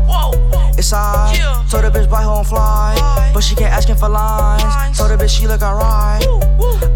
It's 0.77 0.93
alright. 0.93 1.37
Told 1.69 1.83
the 1.83 1.89
bitch 1.89 2.09
buy 2.09 2.23
her 2.23 2.29
on 2.29 2.45
fly, 2.45 3.31
but 3.33 3.43
she 3.43 3.55
kept 3.55 3.73
asking 3.73 3.95
for 3.95 4.07
lines. 4.09 4.97
Told 4.97 5.11
the 5.11 5.17
bitch 5.17 5.37
she 5.37 5.47
look 5.47 5.61
alright. 5.61 6.25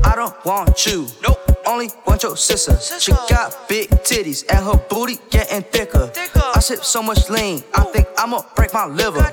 I 0.05 0.13
don't 0.15 0.33
want 0.45 0.85
you. 0.85 1.07
Nope. 1.21 1.44
Only 1.67 1.89
want 2.05 2.21
your 2.23 2.37
sister. 2.37 2.77
She 2.99 3.11
got 3.29 3.67
big 3.67 3.89
titties 3.89 4.45
and 4.49 4.63
her 4.65 4.77
booty 4.89 5.17
getting 5.29 5.63
thicker. 5.63 6.11
I 6.55 6.59
sip 6.59 6.83
so 6.83 7.01
much 7.01 7.29
lean, 7.29 7.63
I 7.73 7.83
think 7.85 8.07
I'ma 8.17 8.41
break 8.55 8.73
my 8.73 8.85
liver. 8.85 9.25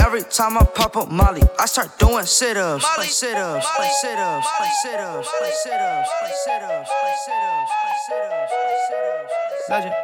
Every 0.00 0.22
time 0.22 0.56
I 0.58 0.64
pop 0.64 0.96
up 0.96 1.10
Molly, 1.10 1.42
I 1.58 1.66
start 1.66 1.98
doing 1.98 2.24
sit-ups, 2.24 2.84
like 2.98 3.08
sit-ups, 3.08 3.66
like 3.78 3.90
sit-ups, 3.90 4.46
like 4.60 4.72
sit-ups, 4.82 5.28
like 5.40 5.52
sit-ups, 5.52 6.08
like 6.22 6.32
sit-ups, 6.44 6.90
like 7.02 7.14
sit-ups, 7.24 7.70
like 7.82 7.98
sit-ups, 8.06 8.52
like 8.64 8.80
sit-ups. 8.88 9.32
Legend. 9.70 9.94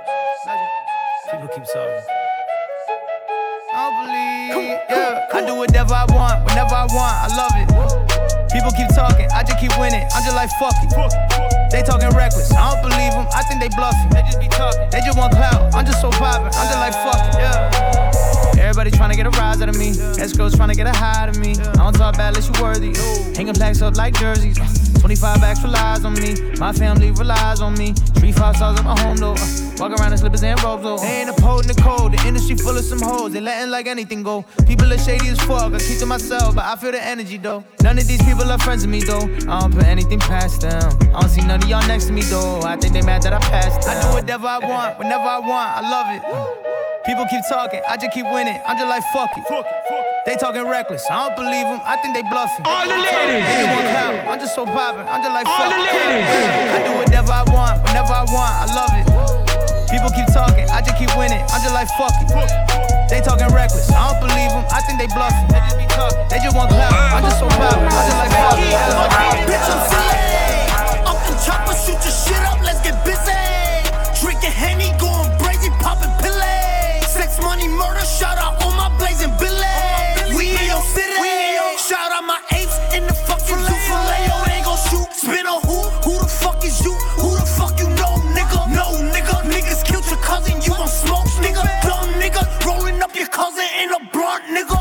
Legend. 0.47 0.71
People 1.31 1.49
keep 1.49 1.65
talking. 1.65 2.05
I 3.73 3.79
don't 3.87 3.95
believe. 4.03 4.81
Yeah, 4.91 5.27
I 5.33 5.47
do 5.47 5.55
whatever 5.55 5.95
I 5.95 6.05
want, 6.11 6.45
whenever 6.45 6.75
I 6.75 6.87
want. 6.87 7.17
I 7.17 7.29
love 7.37 7.53
it. 7.55 8.10
People 8.53 8.71
keep 8.73 8.89
talking, 8.95 9.31
I 9.31 9.43
just 9.43 9.59
keep 9.59 9.73
winning. 9.79 10.03
I'm 10.15 10.23
just 10.23 10.35
like 10.35 10.51
fuck 10.59 10.75
it. 10.83 10.91
They 11.71 11.83
talking 11.83 12.11
reckless, 12.11 12.51
I 12.53 12.75
don't 12.75 12.83
believe 12.83 13.13
them. 13.15 13.27
I 13.33 13.43
think 13.45 13.63
they 13.63 13.71
bluffing. 13.71 14.11
They 14.11 14.23
just 14.23 14.41
be 14.41 14.49
talking. 14.49 14.91
They 14.91 15.01
just 15.01 15.17
want 15.17 15.33
clout. 15.33 15.75
I'm 15.75 15.87
just 15.87 16.01
so 16.01 16.11
poppin'. 16.11 16.51
I'm 16.55 16.67
just 16.67 16.79
like 16.79 16.95
fuck 16.95 17.21
it. 17.31 17.39
Yeah. 17.39 18.11
Everybody 18.59 18.91
trying 18.91 19.11
to 19.11 19.17
get 19.17 19.27
a 19.27 19.31
rise 19.31 19.63
out 19.63 19.69
of 19.69 19.79
me. 19.79 19.91
Escrows 20.19 20.55
trying 20.57 20.69
to 20.69 20.75
get 20.75 20.87
a 20.87 20.93
high 20.93 21.23
out 21.23 21.29
of 21.29 21.39
me. 21.39 21.53
I 21.53 21.73
don't 21.73 21.95
talk 21.95 22.17
bad 22.17 22.37
unless 22.37 22.49
you 22.49 22.63
worthy. 22.63 22.95
Hanging 23.37 23.55
plaques 23.55 23.83
up 23.83 23.97
like 23.97 24.15
jerseys. 24.15 24.59
25 25.01 25.41
backs 25.41 25.63
relies 25.63 26.05
on 26.05 26.15
me. 26.15 26.37
My 26.59 26.73
family 26.73 27.11
relies 27.13 27.61
on 27.61 27.75
me. 27.75 27.93
Three 28.19 28.33
five 28.33 28.57
stars 28.57 28.79
at 28.79 28.85
my 28.85 28.99
home 29.01 29.17
though. 29.17 29.35
Walk 29.79 29.99
around 29.99 30.13
in 30.13 30.19
slippers 30.19 30.43
and 30.43 30.63
robes 30.63 30.83
though. 30.83 30.99
They 30.99 31.23
ain't 31.23 31.31
upholding 31.31 31.69
the 31.69 31.81
code. 31.81 32.13
The 32.13 32.29
industry 32.29 32.57
full 32.57 32.77
of 32.77 32.85
some 32.85 33.01
hoes. 33.01 33.33
They 33.33 33.41
letting 33.41 33.71
like 33.71 33.87
anything 33.87 34.23
go. 34.23 34.45
People 34.67 34.93
are 34.93 34.99
shady 34.99 35.29
as 35.29 35.41
fuck. 35.41 35.73
I 35.73 35.79
keep 35.79 35.99
to 36.01 36.07
myself, 36.07 36.55
but 36.55 36.65
I 36.65 36.77
feel 36.77 36.93
the 36.93 37.03
energy 37.03 37.39
though. 37.39 37.65
None 37.83 37.99
of 37.99 38.07
these 38.07 38.23
people 38.23 38.40
are 38.49 38.59
friends 38.59 38.83
with 38.87 38.91
me 38.91 39.03
though. 39.03 39.27
I 39.51 39.61
don't 39.61 39.75
put 39.75 39.85
anything 39.85 40.19
past 40.21 40.63
them. 40.63 40.81
I 41.13 41.21
don't 41.21 41.29
see 41.29 41.43
none 41.43 41.63
of 41.63 41.69
y'all 41.69 41.87
next 41.87 42.07
to 42.07 42.13
me 42.13 42.23
though. 42.23 42.63
I 42.63 42.77
think 42.77 42.95
they 42.95 43.03
mad 43.03 43.23
that 43.23 43.33
I 43.35 43.39
passed 43.41 43.83
them. 43.83 43.99
I 43.99 44.01
do 44.01 44.09
whatever 44.15 44.47
I 44.47 44.59
want, 44.59 44.99
whenever 44.99 45.25
I 45.25 45.39
want. 45.41 45.69
I 45.77 45.81
love 45.85 46.09
it. 46.15 46.23
People 47.07 47.27
keep 47.29 47.43
talking, 47.49 47.81
I 47.89 47.97
just 47.97 48.13
keep 48.13 48.25
winning. 48.31 48.61
I'm 48.67 48.77
just 48.79 48.89
like 48.89 49.03
fuck 49.13 49.31
it. 49.37 49.45
They 50.27 50.37
talking 50.37 50.63
reckless, 50.69 51.03
I 51.11 51.27
don't 51.29 51.37
believe 51.37 51.67
them. 51.67 51.81
I 51.85 51.97
think 51.99 52.15
they 52.15 52.23
bluffing. 52.23 52.65
All 52.65 52.87
the 52.87 52.95
ladies. 52.95 53.43
They 53.43 53.57
just 53.67 53.73
want. 53.73 54.29
I'm 54.29 54.39
just 54.39 54.55
so 54.55 54.65
poppin'. 54.65 55.09
I'm 55.09 55.21
just 55.25 55.35
like 55.35 55.47
fuck 55.47 55.61
All 55.61 55.71
the 55.71 55.81
it. 55.81 55.91
ladies. 55.91 56.71
I 56.71 56.79
do 56.87 56.93
whatever 57.01 57.33
I 57.33 57.45
want, 57.51 57.83
whenever 57.89 58.13
I 58.15 58.25
want. 58.31 58.53
I 58.63 58.67
love 58.71 58.93
it. 58.95 59.07
People 59.91 60.11
keep 60.15 60.29
talking, 60.33 60.69
I 60.71 60.81
just 60.85 60.97
keep 61.01 61.11
winning. 61.17 61.43
I'm 61.51 61.61
just 61.65 61.75
like 61.75 61.89
fuck 61.99 62.15
it. 62.21 62.70
They 63.11 63.21
talking 63.21 63.49
reckless, 63.53 63.91
I 63.91 64.07
don't 64.07 64.21
believe 64.23 64.55
them. 64.55 64.65
I 64.71 64.81
think 64.87 65.03
they 65.03 65.11
bluffing. 65.11 65.51
They 65.51 65.59
just 65.59 65.79
be 65.79 65.87
talking. 65.91 66.23
They 66.31 66.39
just 66.39 66.55
want 66.55 66.71
clout. 66.71 66.95
I'm 66.95 67.27
just 67.27 67.43
so 67.43 67.49
poppin'. 67.51 67.83
I'm 67.83 68.07
just 68.07 68.17
like 68.23 68.31
fuck. 68.31 68.55
Bitch, 69.51 69.67
I'm 71.03 71.19
the 71.27 71.35
chopper, 71.43 71.75
shoot 71.75 71.99
your 72.07 72.15
shit 72.15 72.39
up, 72.47 72.63
let's 72.63 72.79
get 72.87 72.95
busy. 73.03 73.35
Drinking 74.23 74.55
Henny, 74.55 74.95
going 75.03 75.27
crazy, 75.43 75.71
popping 75.83 76.15
pillay. 76.23 77.03
Sex, 77.03 77.43
money, 77.43 77.67
murder, 77.67 78.07
shout 78.07 78.39
out 78.39 78.63
all 78.63 78.71
my 78.79 78.87
blazing 78.97 79.35
billy. 79.43 79.90
Cousin 93.31 93.65
in 93.83 93.93
a 93.93 94.01
blunt, 94.13 94.45
nigga. 94.45 94.79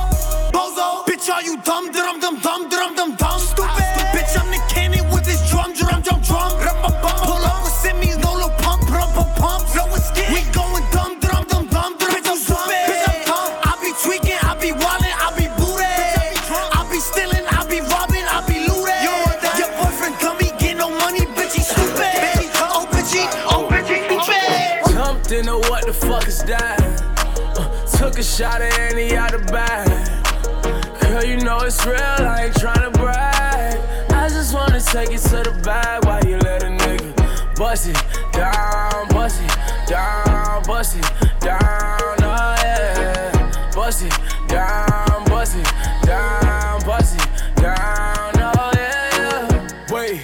Bozo. 0.52 1.06
Bitch, 1.06 1.30
are 1.30 1.44
you 1.44 1.58
dumb? 1.62 1.92
Dum 1.92 2.20
dum 2.20 2.40
dum 2.40 2.70
dum 2.70 2.96
dum 2.96 3.16
shot 28.39 28.62
at 28.62 28.80
any 28.80 29.17
out 29.17 29.32
the 29.32 29.39
bag. 29.52 29.89
Girl, 31.02 31.25
you 31.25 31.43
know 31.43 31.58
it's 31.58 31.86
real, 31.86 31.97
I 31.99 32.45
ain't 32.45 32.56
tryna 32.56 32.93
brag. 32.93 33.78
I 34.12 34.30
just 34.30 34.54
wanna 34.54 34.80
take 34.80 35.12
it 35.12 35.19
to 35.28 35.43
the 35.43 35.62
bag 35.62 36.06
while 36.06 36.23
you 36.23 36.38
let 36.38 36.63
a 36.63 36.67
nigga 36.67 37.58
bust 37.58 37.89
it 37.89 38.02
down, 38.32 39.10
bust 39.10 39.41
it 39.43 39.89
down, 39.89 40.63
bust 40.63 40.95
it 40.95 41.04
down, 41.41 41.60
oh 42.23 42.56
yeah. 42.63 43.71
Bust 43.75 44.06
it 44.06 44.17
down, 44.47 45.25
bust 45.25 45.58
it 45.58 45.67
down, 46.08 46.82
bust 46.86 47.19
it 47.19 47.62
down, 47.62 48.32
oh 48.38 48.71
yeah. 48.73 49.67
Wait, 49.91 50.23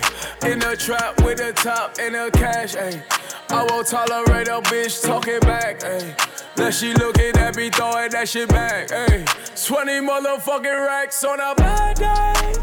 in 0.49 0.59
the 0.59 0.77
trap 0.79 1.21
top 1.65 1.97
and 1.99 2.13
the 2.13 2.29
cash, 2.31 2.75
ayy. 2.75 3.01
I 3.49 3.65
won't 3.67 3.87
tolerate 3.87 4.47
a 4.47 4.61
bitch 4.69 5.03
talking 5.03 5.39
back, 5.39 5.79
ayy. 5.79 6.13
Now 6.57 6.69
she 6.69 6.93
looking 6.93 7.35
at 7.37 7.55
me 7.55 7.71
throwing 7.71 8.11
that 8.11 8.29
shit 8.29 8.49
back, 8.49 8.89
ayy. 8.89 9.25
20 9.65 9.91
motherfucking 10.07 10.85
racks 10.85 11.23
on 11.23 11.39
a 11.39 11.55
bad 11.55 11.97
day. 11.97 12.53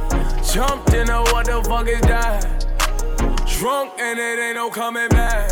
Jumped 0.52 0.94
in 0.94 1.10
a 1.10 1.20
what 1.32 1.46
the 1.46 1.60
fuck 1.64 1.88
is 1.88 2.00
that? 2.02 2.46
Drunk 3.58 3.92
and 3.98 4.20
it 4.20 4.38
ain't 4.38 4.54
no 4.54 4.70
coming 4.70 5.08
back. 5.08 5.50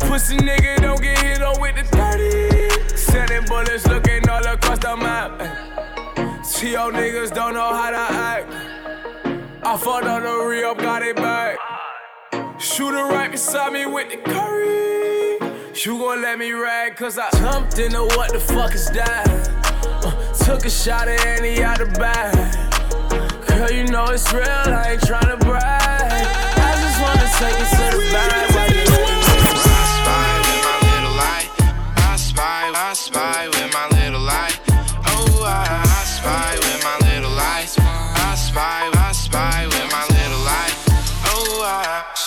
Pussy 0.00 0.36
nigga 0.36 0.76
don't 0.82 1.00
get 1.00 1.18
hit 1.20 1.40
on 1.40 1.58
with 1.58 1.76
the 1.76 1.84
30. 1.96 2.94
Sending 2.94 3.46
bullets 3.46 3.86
looking 3.86 4.28
all 4.28 4.46
across 4.46 4.80
the 4.80 4.94
map. 4.98 5.30
ayy. 5.40 6.60
T.O. 6.60 6.90
niggas 6.90 7.32
don't 7.32 7.54
know 7.54 7.72
how 7.72 7.90
to 7.90 7.96
act. 7.96 8.52
I 9.64 9.76
fought 9.78 10.06
on 10.06 10.24
the 10.24 10.44
re-up, 10.44 10.76
got 10.76 11.02
it 11.02 11.16
back. 11.16 11.75
Shooter 12.58 13.04
right 13.04 13.30
beside 13.30 13.72
me 13.74 13.84
with 13.84 14.10
the 14.10 14.16
curry. 14.16 15.38
You 15.84 15.98
gon' 15.98 16.22
let 16.22 16.38
me 16.38 16.52
rag, 16.52 16.96
cause 16.96 17.18
I 17.18 17.28
jumped 17.38 17.78
into 17.78 18.02
what 18.02 18.32
the 18.32 18.40
fuck 18.40 18.74
is 18.74 18.86
that? 18.90 19.28
Uh, 20.02 20.32
took 20.44 20.64
a 20.64 20.70
shot 20.70 21.06
at 21.06 21.24
any 21.26 21.62
out 21.62 21.78
the 21.78 21.86
bag. 21.86 22.34
Girl, 23.46 23.70
you 23.70 23.84
know 23.84 24.06
it's 24.06 24.32
real, 24.32 24.42
I 24.42 24.92
ain't 24.92 25.02
tryna 25.02 25.38
brag. 25.40 25.62
I 25.62 26.72
just 26.80 27.00
wanna 27.02 27.28
take 27.38 27.60
it 27.60 27.68
to 27.76 27.96
the 27.98 28.12
bag. 28.12 28.55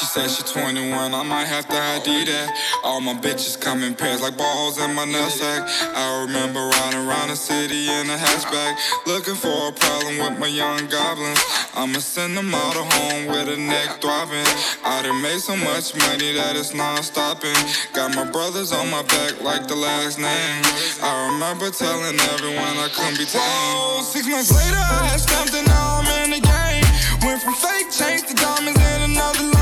Said 0.09 0.25
she 0.25 0.41
21, 0.41 1.13
I 1.13 1.21
might 1.21 1.45
have 1.45 1.69
to 1.69 1.77
ID 1.77 2.25
that. 2.25 2.49
All 2.83 2.99
my 2.99 3.13
bitches 3.13 3.53
come 3.53 3.83
in 3.83 3.93
pairs 3.93 4.23
like 4.23 4.35
balls 4.35 4.81
in 4.81 4.95
my 4.95 5.05
nutsack. 5.05 5.69
I 5.93 6.25
remember 6.25 6.65
riding 6.65 7.05
around 7.05 7.29
the 7.29 7.35
city 7.35 7.85
in 7.85 8.09
a 8.09 8.17
hatchback, 8.17 8.73
looking 9.05 9.35
for 9.35 9.69
a 9.69 9.71
problem 9.71 10.17
with 10.17 10.39
my 10.39 10.49
young 10.49 10.89
goblins. 10.89 11.37
I'ma 11.77 12.01
send 12.01 12.35
them 12.35 12.49
all 12.55 12.73
to 12.73 12.81
home 12.89 13.27
with 13.29 13.53
a 13.53 13.57
neck 13.57 14.01
throbbing. 14.01 14.49
I 14.81 15.05
done 15.05 15.21
made 15.21 15.45
so 15.45 15.55
much 15.55 15.93
money 15.93 16.33
that 16.33 16.57
it's 16.57 16.73
non-stopping. 16.73 17.61
Got 17.93 18.15
my 18.15 18.25
brothers 18.25 18.73
on 18.73 18.89
my 18.89 19.03
back 19.03 19.39
like 19.45 19.67
the 19.67 19.77
last 19.77 20.17
name. 20.17 20.57
I 21.05 21.29
remember 21.29 21.69
telling 21.69 22.17
everyone 22.33 22.81
I 22.81 22.89
couldn't 22.97 23.21
be 23.21 23.29
tamed. 23.29 24.09
Six 24.09 24.25
months 24.25 24.49
later, 24.49 24.81
I 24.81 25.13
had 25.13 25.21
something, 25.21 25.65
now 25.69 26.01
I'm 26.01 26.09
in 26.25 26.33
the 26.33 26.41
game. 26.41 26.89
Went 27.21 27.45
from 27.45 27.53
fake 27.53 27.93
chains 27.93 28.25
to 28.25 28.33
diamonds 28.33 28.81
in 28.81 29.13
another 29.13 29.45
lane. 29.45 29.58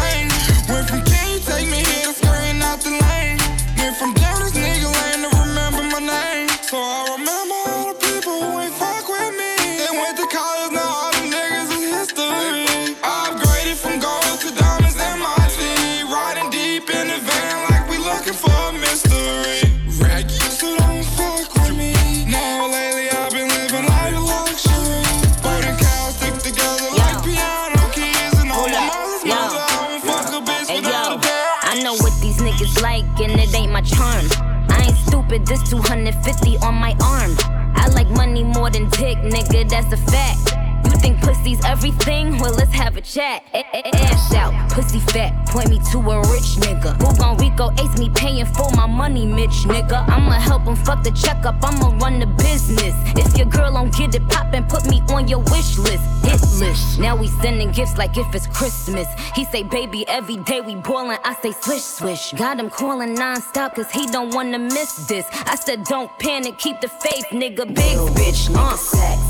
This 35.46 35.62
250 35.70 36.58
on 36.58 36.76
my 36.76 36.96
arm. 37.02 37.36
I 37.76 37.88
like 37.94 38.10
money 38.10 38.44
more 38.44 38.70
than 38.70 38.90
dick, 38.90 39.18
nigga, 39.18 39.70
that's 39.70 39.92
a 39.94 39.98
fact. 39.98 40.56
You 40.86 40.92
think 41.00 41.22
pussy's 41.22 41.64
everything? 41.66 42.38
Well, 42.40 42.54
let's 42.54 42.74
have 42.74 42.98
a 42.98 43.02
chat. 43.02 43.44
Ass 43.54 44.34
out, 44.34 44.54
pussy 44.78 45.00
fat, 45.00 45.34
point 45.48 45.70
me 45.70 45.80
to 45.92 45.98
a 45.98 46.20
rich 46.30 46.50
nigga. 46.62 46.94
Who 47.02 47.18
gon' 47.18 47.36
Rico 47.38 47.72
ace 47.82 47.98
me 47.98 48.10
paying 48.10 48.46
for 48.46 48.70
my 48.76 48.86
money, 48.86 49.26
Mitch 49.26 49.66
nigga? 49.66 50.08
I'ma 50.08 50.34
help 50.34 50.66
him 50.66 50.76
fuck 50.76 51.04
the 51.04 51.10
checkup, 51.12 51.56
I'ma 51.64 51.98
run 51.98 52.20
the 52.20 52.28
business. 52.28 52.94
If 53.18 53.36
your 53.36 53.48
girl 53.48 53.74
don't 53.74 53.92
get 53.98 54.14
it 54.14 54.28
poppin', 54.30 54.66
put 54.66 54.88
me 54.88 55.02
on 55.10 55.28
your 55.28 55.40
wish 55.40 55.80
list. 55.80 56.04
Hit 56.24 56.42
list. 56.60 57.00
Now 57.00 57.16
we 57.16 57.28
sending 57.42 57.72
gifts 57.72 57.98
like 57.98 58.18
if 58.18 58.28
it's 58.36 58.46
Christmas. 58.46 59.08
He 59.34 59.46
say, 59.46 59.64
baby, 59.64 60.08
every 60.08 60.38
day 60.38 60.62
we 60.62 60.76
boilin'. 60.76 61.18
I 61.24 61.34
say, 61.42 61.54
swish, 61.54 61.82
swish. 61.82 62.34
Got 62.34 62.60
him 62.60 62.70
calling 62.70 63.16
non-stop 63.16 63.76
cause 63.76 63.90
he 63.90 64.06
don't 64.06 64.32
wanna 64.36 64.60
miss 64.60 65.08
this. 65.08 65.26
I 65.48 65.56
said, 65.56 65.86
don't 65.86 66.12
panic, 66.20 66.60
keep 66.60 66.82
the 66.82 66.88
faith, 66.88 67.26
nigga. 67.32 67.66
Big 67.66 67.98
bitch, 68.18 68.54
uh. 68.54 68.78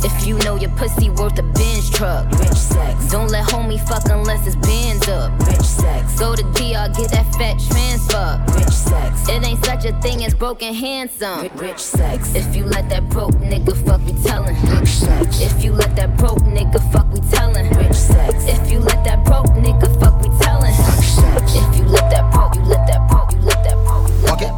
If 0.04 0.28
you 0.28 0.38
know 0.40 0.56
your 0.56 0.72
pussy 0.72 1.10
worth 1.10 1.40
a 1.40 1.44
Benz 1.44 1.90
truck, 1.90 2.30
rich 2.40 2.54
sex. 2.54 3.12
Don't 3.12 3.30
let 3.30 3.46
homie 3.46 3.80
fuck 3.88 4.04
unless 4.10 4.46
it's 4.46 4.56
bands 4.58 5.08
up, 5.08 5.32
rich 5.45 5.62
sex. 5.62 6.19
Go 6.19 6.36
to 6.36 6.43
DR, 6.54 6.89
get 6.95 7.12
that 7.12 7.28
fat 7.38 7.60
transfer, 7.69 8.43
rich 8.58 8.73
sex. 8.73 9.30
It 9.30 9.45
ain't 9.45 9.63
such 9.65 9.86
a 9.86 9.93
thing 10.02 10.23
as 10.26 10.34
broken 10.34 10.73
handsome, 10.73 11.50
rich 11.56 11.80
sex. 11.80 12.34
If 12.36 12.56
you 12.56 12.65
let 12.65 12.89
that 12.89 13.10
broke 13.10 13.36
nigga 13.36 13.76
fuck, 13.86 14.02
we 14.06 14.13
tellin', 14.23 14.56
rich 14.80 14.89
sex. 14.89 15.41
If 15.41 15.63
you 15.63 15.73
let 15.73 15.95
that 15.95 16.17
broke 16.17 16.39
nigga 16.39 16.80
fuck, 16.91 17.12
we 17.13 17.19
tellin', 17.32 17.69
rich 17.78 17.95
sex. 17.95 18.45
If 18.47 18.71
you 18.71 18.80
let 18.80 19.04
that 19.06 19.26
broke 19.26 19.47
nigga 19.47 19.88
fuck, 20.00 20.19
we 20.21 20.30
tellin', 20.39 20.71
rich 20.71 21.06
sex. 21.06 21.56
If 21.56 21.78
you 21.78 21.86
let 21.86 22.10
that 22.12 22.34
broke, 22.34 22.56
you 22.56 22.62
let 22.63 22.87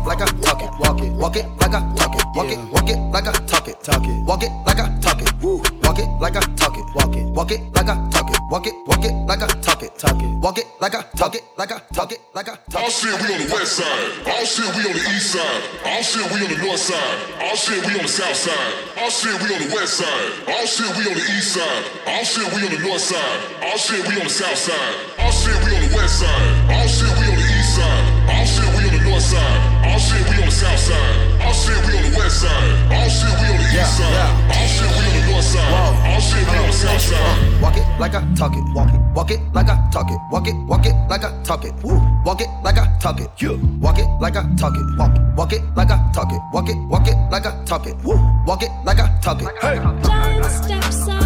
like 0.09 0.21
I 0.21 0.25
talk 0.41 0.63
it, 0.63 0.71
walk 0.79 1.01
it, 1.03 1.13
walk 1.13 1.35
it 1.35 1.45
like 1.61 1.75
I 1.75 1.81
talk 1.93 2.15
it, 2.17 2.25
walk 2.33 2.49
it, 2.49 2.57
walk 2.73 2.89
it 2.89 2.97
like 3.13 3.27
I 3.27 3.31
talk 3.45 3.67
it, 3.67 3.77
talk 3.83 4.03
it, 4.03 4.25
walk 4.25 4.41
it 4.41 4.49
like 4.65 4.79
I 4.79 4.89
talk 5.05 5.21
it, 5.21 5.29
woo, 5.37 5.61
walk 5.85 5.99
it 5.99 6.09
like 6.17 6.35
I 6.35 6.41
talk 6.57 6.75
it, 6.75 6.85
walk 6.95 7.15
it, 7.15 7.25
walk 7.29 7.51
it 7.51 7.61
like 7.77 7.89
I 7.89 8.09
talk 8.09 8.29
it, 8.33 8.41
walk 8.49 8.65
it, 8.65 8.73
walk 8.87 9.05
it 9.05 9.13
like 9.29 9.43
I 9.43 9.47
talk 9.61 9.83
it, 9.83 9.93
talk 9.99 10.17
it, 10.17 10.29
walk 10.41 10.57
it 10.57 10.65
like 10.81 10.95
I 10.95 11.03
talk 11.15 11.35
it, 11.35 11.43
like 11.59 11.71
I 11.71 11.77
talk 11.93 12.11
it, 12.11 12.21
like 12.33 12.49
I 12.49 12.57
talk 12.73 12.81
it. 12.81 12.81
All 12.81 12.89
shit, 12.89 13.13
we 13.21 13.33
on 13.35 13.37
the 13.37 13.53
west 13.53 13.77
side. 13.77 14.09
All 14.25 14.45
shit, 14.49 14.65
we 14.73 14.81
on 14.89 14.97
the 14.97 15.05
east 15.13 15.29
side. 15.29 15.61
All 15.85 16.01
shit, 16.01 16.25
we 16.33 16.41
on 16.41 16.49
the 16.49 16.57
north 16.57 16.79
side. 16.79 17.17
All 17.45 17.55
shit, 17.55 17.85
we 17.85 17.93
on 17.93 18.01
the 18.01 18.09
south 18.09 18.35
side. 18.35 18.73
All 18.97 19.13
shit, 19.13 19.37
we 19.37 19.53
on 19.53 19.61
the 19.61 19.69
west 19.77 19.93
side. 19.93 20.29
All 20.49 20.65
shit, 20.65 20.89
we 20.97 21.05
on 21.05 21.13
the 21.21 21.25
east 21.37 21.53
side. 21.53 21.85
All 22.09 22.25
shit, 22.25 22.49
we 22.49 22.65
on 22.65 22.73
the 22.73 22.81
north 22.81 23.05
side. 23.05 23.39
All 23.61 23.77
shit, 23.77 24.01
we 24.09 24.17
on 24.17 24.25
the 24.25 24.33
south 24.33 24.57
side. 24.57 24.93
All 25.21 25.29
shit, 25.29 25.53
we 25.61 25.69
on 25.77 25.85
the 25.85 25.93
west 25.93 26.17
side. 26.17 26.49
All 26.73 26.87
shit, 26.89 26.98
shit, 31.59 31.79
we 31.85 31.91
on 31.97 32.03
the 32.07 32.17
west 32.17 32.41
side. 32.41 32.63
All 32.91 33.09
shit, 33.09 33.33
we 33.39 33.47
on 33.51 33.57
the 33.59 33.67
east 33.75 33.97
side. 33.97 34.31
All 34.49 34.67
shit, 34.67 34.89
we 34.95 35.03
on 35.03 35.13
the 35.15 35.21
north 35.31 35.45
side. 35.45 35.71
All 36.07 36.19
shit, 36.19 36.43
we 36.47 36.55
on 36.57 36.67
the 36.67 36.73
south 36.73 37.01
side. 37.01 37.61
Walk 37.61 37.77
it 37.77 37.85
like 37.99 38.15
I 38.15 38.21
talk 38.35 38.53
it, 38.55 38.63
walk 38.73 38.89
it, 38.93 38.99
walk 39.15 39.31
it 39.31 39.39
like 39.53 39.69
I 39.69 39.75
talk 39.91 40.09
it, 40.09 40.19
walk 40.31 40.47
it, 40.47 40.55
walk 40.67 40.85
it 40.85 40.95
like 41.09 41.23
I 41.23 41.43
talk 41.43 41.65
it, 41.65 41.73
woo, 41.83 41.99
walk 42.25 42.41
it 42.41 42.49
like 42.63 42.77
I 42.77 42.87
talk 42.99 43.19
it, 43.19 43.29
you, 43.37 43.59
walk 43.81 43.99
it 43.99 44.07
like 44.21 44.35
I 44.37 44.43
talk 44.55 44.73
it, 44.75 44.97
walk 44.97 45.15
it, 45.15 45.21
walk 45.35 45.53
it 45.53 45.61
like 45.75 45.91
I 45.91 46.11
talk 46.13 46.31
it, 46.31 46.41
walk 46.53 46.69
it, 46.69 46.77
walk 46.87 47.07
it 47.07 47.15
like 47.29 47.45
I 47.45 47.63
talk 47.65 47.87
it, 47.87 47.95
woo, 48.03 48.17
walk 48.45 48.63
it 48.63 48.71
like 48.85 48.99
I 48.99 49.19
talk 49.21 49.41
it, 49.41 49.49
hey. 49.61 49.77
Giant 50.03 50.45
steps 50.45 51.07
are 51.09 51.18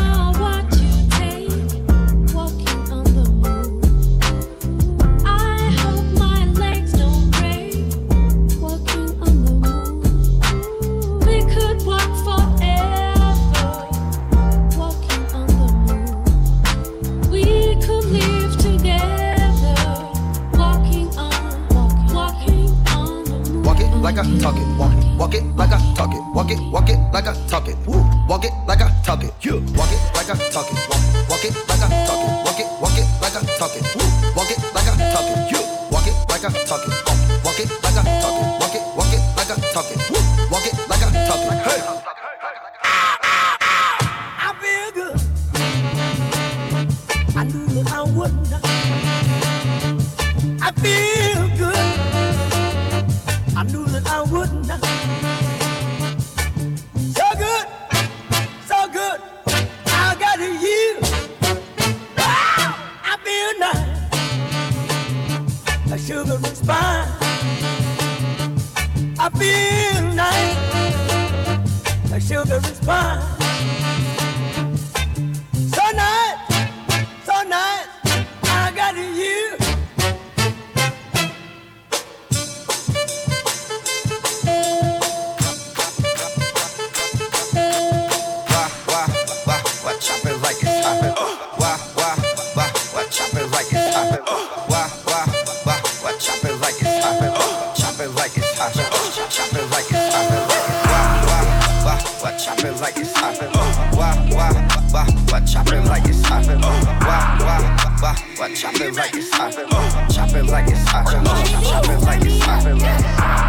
like 24.15 24.27
I 24.27 24.39
talk 24.39 24.55
it, 24.55 24.77
walk 24.77 24.93
it, 24.93 25.17
walk 25.17 25.33
it 25.33 25.43
like 25.55 25.71
I 25.71 25.93
talk 25.95 26.13
it, 26.13 26.21
walk 26.35 26.51
it, 26.51 26.59
walk 26.71 26.89
it 26.89 26.99
like 27.11 27.27
I 27.27 27.33
talk 27.47 27.67
it, 27.67 27.75
woo, 27.87 28.03
walk 28.27 28.45
it 28.45 28.53
like 28.67 28.81
I 28.81 28.89
talk 29.03 29.23
it, 29.23 29.33
you, 29.41 29.53
walk 29.73 29.89
it 29.91 29.99
like 30.13 30.29
I 30.29 30.35
talk 30.51 30.69
it, 30.69 30.77
walk 30.87 31.29
walk 31.29 31.45
it 31.45 31.53
like 31.67 31.81
I 31.81 31.89
talk 32.05 32.21
it, 32.21 32.45
walk 32.45 32.59
it, 32.59 32.67
walk 32.81 32.97
it 32.97 33.07
like 33.21 33.35
I 33.35 33.41
talk 33.57 33.75
it, 33.75 33.83
woo, 33.95 34.05
walk 34.35 34.51
it 34.51 34.59
like 34.75 34.87
I 34.87 34.93
talk 35.13 35.25
it, 35.25 35.51
you, 35.51 35.61
walk 35.89 36.05
it 36.05 36.13
like 36.29 36.45
I 36.45 36.51
talk 36.65 36.85
it, 36.85 36.93
walk 37.07 37.43
walk 37.43 37.59
it 37.59 37.69
like 37.81 37.97
I 37.97 38.21
talk 38.21 38.37
it, 38.37 38.42
it 98.03 98.15
like 98.15 98.37
it's 98.37 98.57
hot. 98.57 98.73
Chop 98.73 99.53
it 99.53 99.69
like 99.71 99.85
it's 99.89 100.13
hot. 100.13 100.31
Uh, 100.31 100.47
wah, 100.91 101.15
wah, 101.27 101.45
wah, 101.85 101.99
wah, 102.23 102.37
chop 102.37 102.59
it 102.59 102.75
like 102.81 102.97
it's 102.97 103.13
hot. 103.13 103.41
Uh, 103.41 103.47
wah, 103.95 104.15
wah, 104.31 104.51
wah, 104.91 105.07
wah, 105.31 105.39
chop 105.45 105.67
it 105.67 105.81
like 105.85 106.05
it's 106.05 106.21
hot. 106.23 106.47
Uh, 106.47 106.59
wah, 106.59 107.37
wah, 107.39 107.61
wah, 108.01 108.15
wah, 108.39 108.49
chop 108.55 108.75
it 108.75 108.93
like 108.95 109.13
it's 109.15 109.31
hot. 109.31 109.53
Chop 110.11 110.33
it 110.35 110.45
like 110.45 110.67
it's 110.67 110.87
hot. 110.87 111.05
Chop 111.05 111.85
it 111.89 111.99
like 112.03 112.25
it's 112.25 112.43
hot. 112.43 112.63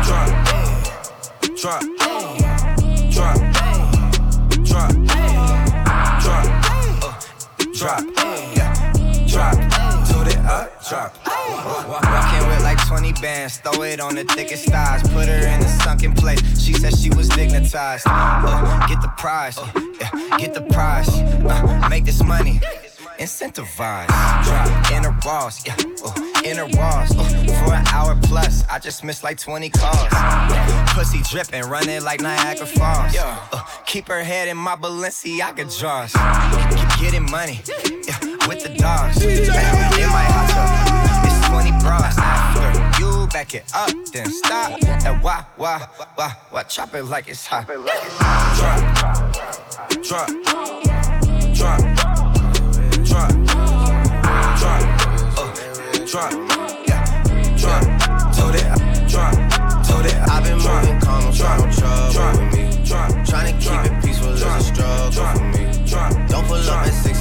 Drop, 0.04 0.28
drop, 1.56 1.82
drop, 3.10 3.36
drop, 4.64 4.90
drop, 6.22 6.42
uh, 7.02 7.14
drop, 7.74 8.23
drop. 10.88 11.14
Walking 11.27 12.49
with 12.49 12.62
like 12.62 12.87
20 12.87 13.12
bands, 13.14 13.59
throw 13.59 13.83
it 13.83 14.01
on 14.01 14.14
the 14.14 14.25
thickest 14.25 14.68
thighs, 14.68 15.03
put 15.03 15.29
her 15.29 15.47
in 15.47 15.61
a 15.61 15.68
sunken 15.83 16.14
place. 16.14 16.40
She 16.62 16.73
said 16.75 16.97
she 16.97 17.11
was 17.11 17.29
dignitized. 17.31 18.03
Uh, 18.07 18.87
get 18.87 19.01
the 19.01 19.09
prize, 19.16 19.59
uh, 19.59 19.70
yeah, 20.01 20.38
get 20.38 20.55
the 20.55 20.62
prize, 20.62 21.09
uh, 21.09 21.87
make 21.88 22.05
this 22.05 22.23
money. 22.23 22.61
Incentivize, 23.18 24.09
drop 24.44 24.90
in 24.90 25.05
her 25.05 25.16
walls, 25.25 25.64
yeah, 25.64 25.77
uh, 26.05 26.42
in 26.44 26.57
her 26.57 26.66
walls. 26.77 27.16
Uh, 27.16 27.64
for 27.64 27.73
an 27.73 27.87
hour 27.92 28.18
plus, 28.25 28.64
I 28.68 28.79
just 28.79 29.05
missed 29.05 29.23
like 29.23 29.38
20 29.38 29.70
calls. 29.70 30.09
Pussy 30.94 31.20
dripping, 31.31 31.62
running 31.70 32.03
like 32.03 32.20
Niagara 32.20 32.66
Falls. 32.66 33.14
Uh, 33.16 33.64
keep 33.87 34.09
her 34.09 34.23
head 34.25 34.49
in 34.49 34.57
my 34.57 34.75
Balenciaga 34.77 35.64
drawers. 35.79 36.12
Keep 36.77 37.01
getting 37.01 37.31
money, 37.31 37.61
yeah, 38.07 38.34
with 38.48 38.62
the 38.62 38.74
dogs. 38.76 39.22
In 39.22 40.09
my 40.09 40.24
hot 40.24 41.24
it's 41.26 41.48
20 41.48 41.70
bras. 41.83 42.16
After 42.18 43.00
you 43.00 43.26
back 43.28 43.54
it 43.54 43.64
up, 43.74 43.90
then 44.12 44.30
stop. 44.30 44.83
And 44.83 45.22
wah, 45.22 45.44
wah, 45.57 45.87
wah, 46.18 46.33
wah, 46.52 46.62
chop 46.64 46.94
it 46.94 47.04
like 47.04 47.28
it's 47.28 47.46
hot. 47.46 47.66
Drop, 47.66 47.85
drop, 48.57 48.80
drop, 50.02 50.28
drop, 51.54 51.80
drop, 53.04 53.30
uh, 54.26 54.44
drop, 56.07 56.33
drop, 57.57 57.83
told 58.35 58.54
it, 58.54 58.66
drop, 59.09 59.35
told 59.87 60.07
it. 60.07 60.14
I've 60.28 60.44
been 60.44 60.59
moving 60.59 61.00
calm, 61.00 61.33
drop, 61.33 61.59
no 61.61 61.70
trouble 61.72 62.44
with 62.44 62.54
me. 62.54 62.85
Drop, 62.85 63.11
trying 63.26 63.48
to 63.52 63.59
keep 63.59 63.80
it 63.90 64.04
peaceful 64.04 64.30
is 64.30 64.42
a 64.42 64.61
struggle 64.61 65.11
for 65.12 65.44
me. 65.44 65.87
Drop, 65.87 66.12
don't 66.28 66.46
pull 66.46 66.57
up 66.57 66.87
at 66.87 66.92
6 66.92 67.13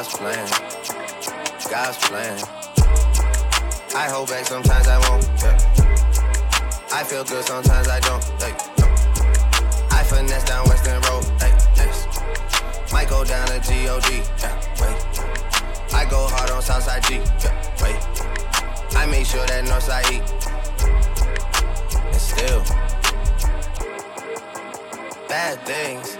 God's 0.00 0.16
plan. 0.16 0.48
God's 1.68 1.98
plan. 2.08 2.38
I 3.94 4.08
hold 4.08 4.30
back, 4.30 4.46
sometimes 4.46 4.88
I 4.88 4.96
won't. 5.10 5.28
Yeah. 5.42 5.58
I 6.90 7.04
feel 7.04 7.22
good, 7.22 7.44
sometimes 7.44 7.86
I 7.86 8.00
don't. 8.00 8.24
Hey, 8.40 8.56
no. 8.78 8.86
I 9.90 10.02
finesse 10.02 10.44
down 10.44 10.64
Weston 10.70 11.02
Road. 11.02 11.24
Hey, 11.38 11.52
yes. 11.76 12.06
Might 12.90 13.10
go 13.10 13.24
down 13.24 13.46
to 13.48 13.60
G-O-D. 13.60 14.22
Yeah, 14.38 14.56
wait. 14.80 14.96
I 15.92 16.06
go 16.08 16.26
hard 16.28 16.50
on 16.50 16.62
Southside 16.62 17.04
G. 17.04 17.16
Yeah, 17.16 17.52
wait. 17.82 18.96
I 18.96 19.04
make 19.04 19.26
sure 19.26 19.44
that 19.44 19.66
Northside 19.66 20.10
E. 20.12 20.22
And 22.06 22.16
still, 22.16 22.64
bad 25.28 25.60
things. 25.66 26.19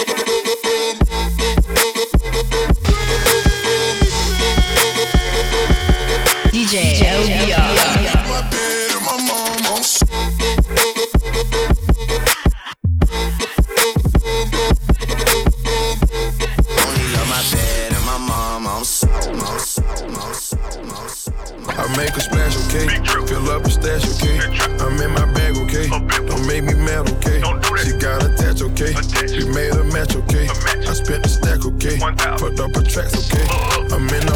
Make 21.97 22.15
a 22.15 22.21
splash, 22.21 22.55
okay? 22.67 22.87
Fill 23.27 23.49
up 23.49 23.65
a 23.65 23.71
stash, 23.71 24.05
okay? 24.15 24.39
I'm 24.79 24.99
in 25.01 25.11
my 25.11 25.25
bag, 25.33 25.57
okay? 25.57 25.87
Don't 25.87 26.45
make 26.47 26.63
me 26.63 26.73
mad, 26.73 27.09
okay? 27.17 27.41
She 27.83 27.97
got 27.97 28.23
attached, 28.23 28.61
okay? 28.61 28.93
We 29.37 29.51
made 29.51 29.73
a 29.73 29.83
match, 29.85 30.15
okay? 30.15 30.47
I 30.87 30.93
spent 30.93 31.25
a 31.25 31.29
stack, 31.29 31.65
okay? 31.65 31.97
Fucked 31.97 32.59
up 32.59 32.75
her 32.75 32.83
tracks, 32.83 33.15
okay? 33.31 33.45
I'm 33.93 34.07
in 34.09 34.30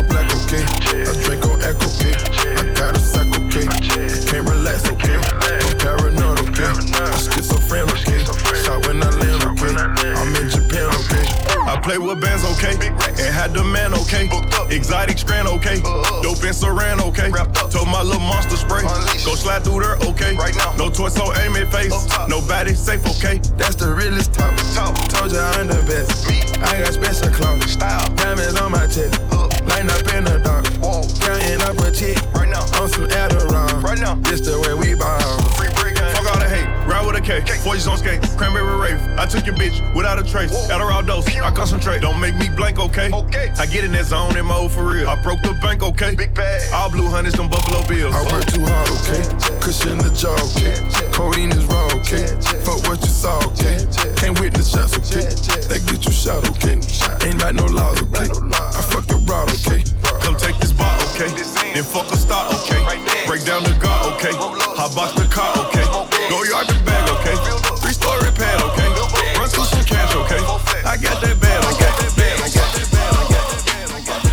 play 11.85 11.99
with 11.99 12.19
bands, 12.19 12.43
okay? 12.43 12.73
And 12.73 13.29
had 13.29 13.53
the 13.53 13.63
man, 13.63 13.93
okay? 13.93 14.27
Exotic 14.73 15.19
strand, 15.19 15.47
okay? 15.47 15.79
Dope 16.25 16.41
and 16.41 16.57
saran, 16.57 16.99
okay? 17.13 17.29
Told 17.69 17.87
my 17.87 18.01
little 18.01 18.25
monster 18.25 18.57
spray. 18.57 18.81
Go 19.21 19.37
slide 19.37 19.63
through 19.63 19.85
there, 19.85 19.95
okay? 20.09 20.33
No 20.77 20.89
toy, 20.89 21.09
so 21.09 21.31
aim 21.37 21.55
it 21.55 21.69
face. 21.69 21.93
Nobody 22.27 22.73
safe, 22.73 23.05
okay? 23.05 23.37
That's 23.55 23.75
the 23.75 23.93
realest 23.93 24.33
talk. 24.33 24.57
Told 25.13 25.31
you 25.31 25.39
I'm 25.39 25.67
the 25.67 25.85
best. 25.85 26.25
I 26.57 26.81
got 26.81 26.93
special 26.93 27.29
clothes. 27.29 27.71
Style. 27.71 28.09
Diamonds 28.15 28.59
on 28.59 28.71
my 28.71 28.87
chest. 28.87 29.21
Lighting 29.69 29.93
up 29.93 30.09
in 30.13 30.23
the 30.25 30.41
dark. 30.41 30.65
Counting 31.21 31.61
up 31.61 31.77
a 31.85 31.91
check. 31.93 32.17
Right 32.33 32.49
now. 32.49 32.65
On 32.81 32.89
some 32.89 33.05
Adderall. 33.13 33.83
Right 33.83 33.99
now. 33.99 34.15
This 34.25 34.41
the 34.41 34.57
way 34.57 34.73
we 34.73 34.95
ball. 34.95 35.19
Fuck 36.15 36.33
all 36.33 36.39
the 36.39 36.49
hate, 36.49 36.65
ride 36.87 37.05
with 37.05 37.17
a 37.17 37.21
K, 37.21 37.41
forges 37.61 37.87
on 37.87 37.97
skate. 37.97 38.24
I 39.25 39.27
took 39.27 39.47
your 39.47 39.55
bitch 39.55 39.81
without 39.95 40.19
a 40.19 40.23
trace. 40.23 40.53
Adderall 40.69 41.01
dose, 41.01 41.25
I 41.41 41.49
concentrate. 41.49 42.01
Don't 42.01 42.19
make 42.19 42.35
me 42.35 42.47
blank, 42.47 42.77
okay? 42.77 43.09
Okay. 43.11 43.49
I 43.57 43.65
get 43.65 43.83
in 43.83 43.91
that 43.93 44.05
zone 44.05 44.37
in 44.37 44.45
mode 44.45 44.71
for 44.71 44.85
real. 44.85 45.09
I 45.09 45.19
broke 45.23 45.41
the 45.41 45.57
bank, 45.65 45.81
okay? 45.81 46.13
Big 46.13 46.35
bag. 46.35 46.61
All 46.71 46.91
blue 46.91 47.09
hundreds, 47.09 47.35
them 47.35 47.49
Buffalo 47.49 47.81
Bills. 47.89 48.13
I 48.13 48.21
work 48.29 48.45
too 48.45 48.61
hard, 48.61 48.85
okay? 49.01 49.25
Cushion 49.65 49.97
the 49.97 50.13
jaw, 50.13 50.37
okay? 50.53 50.77
Codeine 51.09 51.49
is 51.57 51.65
raw, 51.65 51.89
okay? 51.97 52.29
Fuck 52.61 52.85
what 52.85 53.01
you 53.01 53.09
saw, 53.09 53.41
okay? 53.49 53.81
Can't 54.13 54.37
witness 54.37 54.69
shots, 54.69 54.93
okay? 54.93 55.25
They 55.73 55.81
get 55.81 56.05
you 56.05 56.13
shot, 56.13 56.45
okay? 56.53 56.77
Ain't 57.25 57.41
like 57.41 57.57
no 57.57 57.65
laws, 57.65 57.97
okay? 58.05 58.29
I 58.29 58.81
fuck 58.93 59.09
your 59.09 59.25
broad, 59.25 59.49
okay? 59.57 59.81
Come 60.21 60.37
take 60.37 60.61
this 60.61 60.69
bar, 60.69 60.93
okay? 61.17 61.33
Then 61.73 61.81
fuck 61.81 62.13
a 62.13 62.17
start, 62.21 62.53
okay? 62.61 62.77
Break 63.25 63.41
down 63.41 63.65
the 63.65 63.73
guard, 63.81 64.21
okay? 64.21 64.37
Hot 64.77 64.93
box 64.93 65.17
the 65.17 65.25
car, 65.33 65.49
okay? 65.65 65.81
Go 66.29 66.45
yard 66.45 66.69
the 66.69 66.77
bag, 66.85 67.09
okay? 67.17 67.33
Three 67.81 67.97
story 67.97 68.29
pad, 68.37 68.61
okay? 68.69 68.84
Okay? 70.23 70.39
I 70.85 70.95
got 70.97 71.19
that 71.21 71.35
bad, 71.41 71.59
I 71.65 71.71
got 71.75 71.93
that 71.99 72.13
bad, 72.15 72.39
I 72.39 72.47
got 72.47 72.69
that 72.71 72.87
bad, 72.91 73.11
I 73.11 73.27
got 73.27 73.51
that 73.51 73.67
bad, 73.67 73.91
I 73.91 74.01
got 74.05 74.25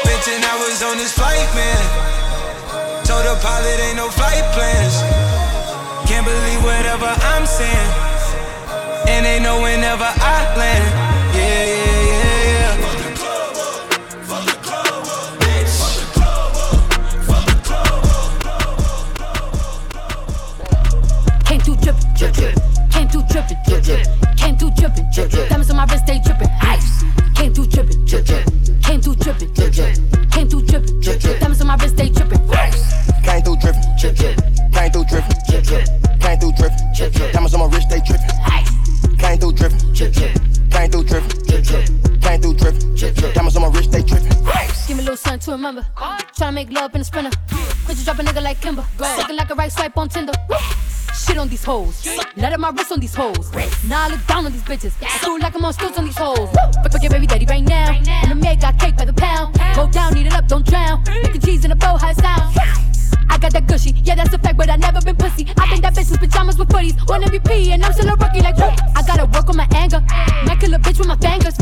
Spent 0.00 0.22
10 0.24 0.44
hours 0.44 0.82
on 0.82 0.96
this 0.96 1.12
flight, 1.12 1.48
man. 1.54 1.82
Told 3.04 3.24
the 3.24 3.36
pilot 3.42 3.80
ain't 3.80 3.96
no 3.96 4.08
flight 4.08 4.44
plans. 4.54 5.02
Can't 6.08 6.24
believe 6.24 6.62
whatever 6.64 7.06
I'm 7.06 7.46
saying. 7.46 7.90
And 9.08 9.26
they 9.26 9.40
know 9.40 9.60
whenever 9.60 10.04
I 10.04 10.56
land. 10.56 11.09
Make 46.80 46.94
in 46.94 47.00
a 47.02 47.04
sprinter. 47.04 47.30
Bitch, 47.84 48.04
drop 48.04 48.18
a 48.20 48.22
nigga 48.22 48.42
like 48.42 48.58
Kimber. 48.62 48.82
Suckin' 48.96 49.36
like 49.36 49.50
a 49.50 49.54
right 49.54 49.70
swipe 49.70 49.98
on 49.98 50.08
Tinder. 50.08 50.32
Shit 51.14 51.36
on 51.36 51.46
these 51.46 51.62
hoes. 51.62 52.08
Let 52.36 52.54
up 52.54 52.60
my 52.60 52.70
wrist 52.70 52.90
on 52.90 53.00
these 53.00 53.14
hoes. 53.14 53.52
Now 53.86 54.06
I 54.06 54.08
look 54.08 54.26
down 54.26 54.46
on 54.46 54.52
these 54.52 54.62
bitches. 54.62 54.92
I 55.02 55.18
feel 55.18 55.38
like 55.38 55.54
I'm 55.54 55.62
on 55.62 55.74
stilts 55.74 55.98
on 55.98 56.06
these 56.06 56.16
hoes. 56.16 56.48
Fuck 56.82 57.02
your 57.02 57.10
baby 57.10 57.26
daddy 57.26 57.44
right 57.44 57.62
now. 57.62 57.90
And 57.92 58.30
the 58.30 58.34
maid 58.34 58.62
got 58.62 58.78
cake 58.78 58.96
by 58.96 59.04
the 59.04 59.12
pound. 59.12 59.58
Go 59.76 59.90
down, 59.90 60.16
eat 60.16 60.28
it 60.28 60.32
up, 60.32 60.48
don't 60.48 60.64
drown. 60.64 61.04
Making 61.22 61.42
cheese 61.42 61.64
in 61.66 61.70
a 61.70 61.76
bow, 61.76 61.98
high 61.98 62.14
sound. 62.14 62.56
I 63.28 63.36
got 63.36 63.52
that 63.52 63.66
gushy, 63.66 63.90
yeah, 64.02 64.14
that's 64.14 64.32
a 64.32 64.38
fact, 64.38 64.56
but 64.56 64.70
I 64.70 64.76
never 64.76 65.02
been 65.02 65.16
pussy. 65.16 65.46
I 65.58 65.68
think 65.68 65.82
that 65.82 65.94
bitch 65.94 66.08
was 66.08 66.18
pajamas 66.18 66.58
with 66.58 66.68
footies. 66.68 66.96
One 67.08 67.22
MVP, 67.22 67.68
and 67.68 67.84
I'm 67.84 67.92
still 67.92 68.08
a 68.08 68.16
rookie, 68.16 68.40
like, 68.40 68.56
whoop. 68.56 68.72
I 68.96 69.02
gotta 69.06 69.26
work 69.26 69.48
on 69.50 69.56
my 69.56 69.68
anger. 69.74 70.00
Might 70.46 70.58
kill 70.58 70.72
a 70.72 70.78
bitch 70.78 70.98
with 70.98 71.08
my 71.08 71.16
fingers. 71.16 71.54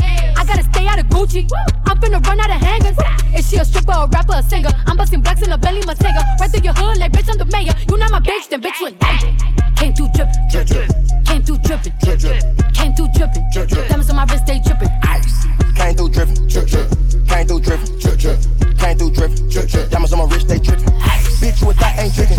Gucci. 1.19 1.45
I'm 1.85 1.99
finna 1.99 2.25
run 2.25 2.39
out 2.39 2.49
of 2.49 2.61
hangers. 2.61 2.95
Is 3.35 3.49
she 3.49 3.57
a 3.57 3.65
stripper, 3.65 3.91
a 3.91 4.07
rapper, 4.07 4.35
a 4.35 4.43
singer? 4.43 4.69
I'm 4.87 4.95
busting 4.95 5.19
blacks 5.19 5.41
in 5.41 5.51
a 5.51 5.57
belly, 5.57 5.83
my 5.85 5.93
singer. 5.93 6.23
Right 6.39 6.49
through 6.49 6.63
your 6.63 6.73
hood, 6.73 6.97
like, 6.97 7.11
bitch, 7.11 7.29
I'm 7.29 7.37
the 7.37 7.43
mayor. 7.51 7.73
You 7.89 7.97
not 7.97 8.11
my 8.11 8.21
bitch, 8.21 8.47
then 8.47 8.61
bitch, 8.61 8.79
you 8.79 8.87
in 8.87 8.97
danger. 8.97 9.27
Came 9.75 9.93
through 9.93 10.07
drippin', 10.15 10.47
drip, 10.49 10.67
drip. 10.67 10.87
Came 11.25 11.43
through 11.43 11.57
drippin', 11.59 11.93
drip, 11.99 12.19
drip. 12.19 12.43
Came 12.73 12.95
through 12.95 13.09
drippin', 13.11 13.43
drip, 13.51 13.67
drip. 13.67 13.87
Diamonds 13.89 14.09
on 14.09 14.15
my 14.15 14.25
wrist, 14.31 14.45
they 14.45 14.59
drippin'. 14.59 14.89
Ice. 15.03 15.45
Came 15.75 15.95
through 15.95 16.09
drippin', 16.09 16.47
drip, 16.47 16.67
drip. 16.67 16.87
Came 17.27 17.47
through 17.47 17.59
drippin', 17.67 17.99
drip, 17.99 18.17
drip. 18.19 18.39
Came 18.79 18.97
through 18.97 19.11
drippin', 19.11 19.49
drip, 19.49 19.67
drip. 19.67 19.89
Diamonds 19.89 20.13
on 20.13 20.19
my 20.19 20.25
wrist, 20.33 20.47
they 20.47 20.59
drippin'. 20.59 20.87
Bitch, 21.43 21.59
what 21.65 21.75
that 21.79 21.99
ain't 21.99 22.13
drinking, 22.15 22.38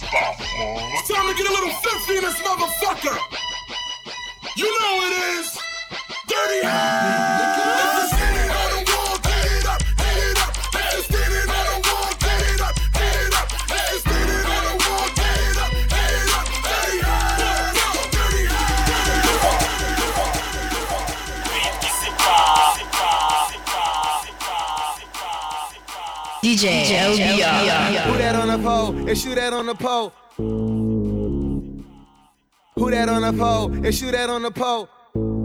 Yeah! 0.00 0.36
It's 0.38 1.08
time 1.08 1.28
to 1.28 1.36
get 1.36 1.46
a 1.46 1.52
little 1.52 1.70
filthy 1.70 2.16
in 2.16 2.22
this 2.22 2.40
motherfucker! 2.40 3.18
You 4.56 4.80
know 4.80 5.00
it 5.02 5.38
is! 5.38 5.58
Dirty 6.26 6.60
If 6.64 7.41
DJ 26.52 26.84
DJ 26.84 27.16
LBR. 27.16 28.02
Who 28.02 28.18
that 28.18 28.36
on 28.36 28.48
the 28.48 28.58
pole? 28.58 29.08
It's 29.08 29.24
you 29.24 29.34
that 29.34 29.54
on 29.54 29.64
the 29.64 29.74
pole. 29.74 30.12
Who 32.76 32.90
that 32.90 33.08
on 33.08 33.22
the 33.22 33.32
pole? 33.32 33.86
It's 33.86 34.02
you 34.02 34.10
that 34.10 34.28
on 34.28 34.42
the 34.42 34.50
pole. 34.50 34.88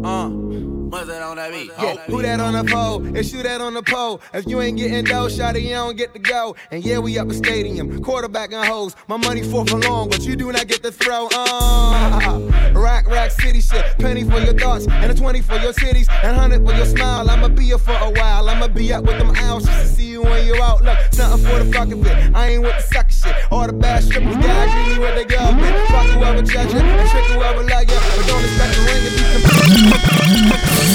Uh. 0.03 0.66
What's 0.89 1.07
that 1.07 1.21
on 1.21 1.35
that 1.35 1.51
beat? 1.51 1.69
Yeah, 1.77 1.97
who 2.05 2.21
that 2.21 2.39
on 2.39 2.53
the 2.53 2.63
pole? 2.63 3.13
It's 3.13 3.33
you 3.33 3.43
that 3.43 3.59
on 3.59 3.73
the 3.73 3.83
pole. 3.83 4.21
If 4.33 4.47
you 4.47 4.61
ain't 4.61 4.77
getting 4.77 5.03
dough, 5.03 5.27
shawty, 5.27 5.61
you 5.61 5.71
don't 5.71 5.97
get 5.97 6.13
to 6.13 6.19
go. 6.19 6.55
And 6.71 6.83
yeah, 6.83 6.99
we 6.99 7.19
up 7.19 7.29
a 7.29 7.33
stadium, 7.33 8.01
quarterback 8.01 8.53
and 8.53 8.65
hoes. 8.65 8.95
My 9.09 9.17
money 9.17 9.43
fourth 9.43 9.73
and 9.73 9.83
long, 9.83 10.09
but 10.09 10.21
you 10.21 10.38
do 10.38 10.49
not 10.49 10.65
get 10.67 10.83
to 10.83 10.91
throw. 10.93 11.27
Uh, 11.33 12.71
rack, 12.73 13.05
rack, 13.07 13.31
city 13.31 13.59
shit. 13.59 13.83
Penny 13.99 14.23
for 14.23 14.39
your 14.39 14.53
thoughts, 14.53 14.88
and 14.88 15.11
a 15.11 15.13
20 15.13 15.41
for 15.41 15.57
your 15.57 15.73
cities, 15.73 16.07
and 16.23 16.38
100 16.38 16.65
for 16.65 16.73
your 16.73 16.85
smile. 16.85 17.29
I'ma 17.29 17.49
be 17.49 17.65
here 17.65 17.77
for 17.77 17.91
a 17.91 18.11
while. 18.11 18.47
I'ma 18.47 18.69
be 18.69 18.93
up 18.93 19.03
with 19.03 19.17
them 19.17 19.31
owls 19.35 19.65
just 19.65 19.81
to 19.81 19.88
see 19.88 20.07
you 20.11 20.21
when 20.21 20.47
you're 20.47 20.61
out. 20.61 20.81
Look, 20.81 20.97
nothing 21.17 21.45
for 21.45 21.63
the 21.63 21.73
fuck 21.73 21.91
of 21.91 22.05
it. 22.05 22.33
I 22.33 22.51
ain't 22.51 22.61
with 22.61 22.77
the 22.77 22.93
sucker 22.93 23.11
shit. 23.11 23.51
All 23.51 23.67
the 23.67 23.73
bad 23.73 24.03
strippers, 24.05 24.38
guys, 24.38 24.88
really 24.88 24.99
with 24.99 25.15
the 25.17 25.35
government. 25.35 25.75
Fuck 25.89 26.05
whoever 26.07 26.41
judge 26.43 26.71
you, 26.71 26.79
and 26.79 27.09
trick 27.09 27.25
whoever 27.25 27.63
love 27.63 27.81
you. 27.81 27.99
But 28.15 28.25
don't 28.27 28.43
expect 28.43 28.73
the 28.73 28.81
ring 28.88 29.03
to 29.03 29.11
be 29.11 30.86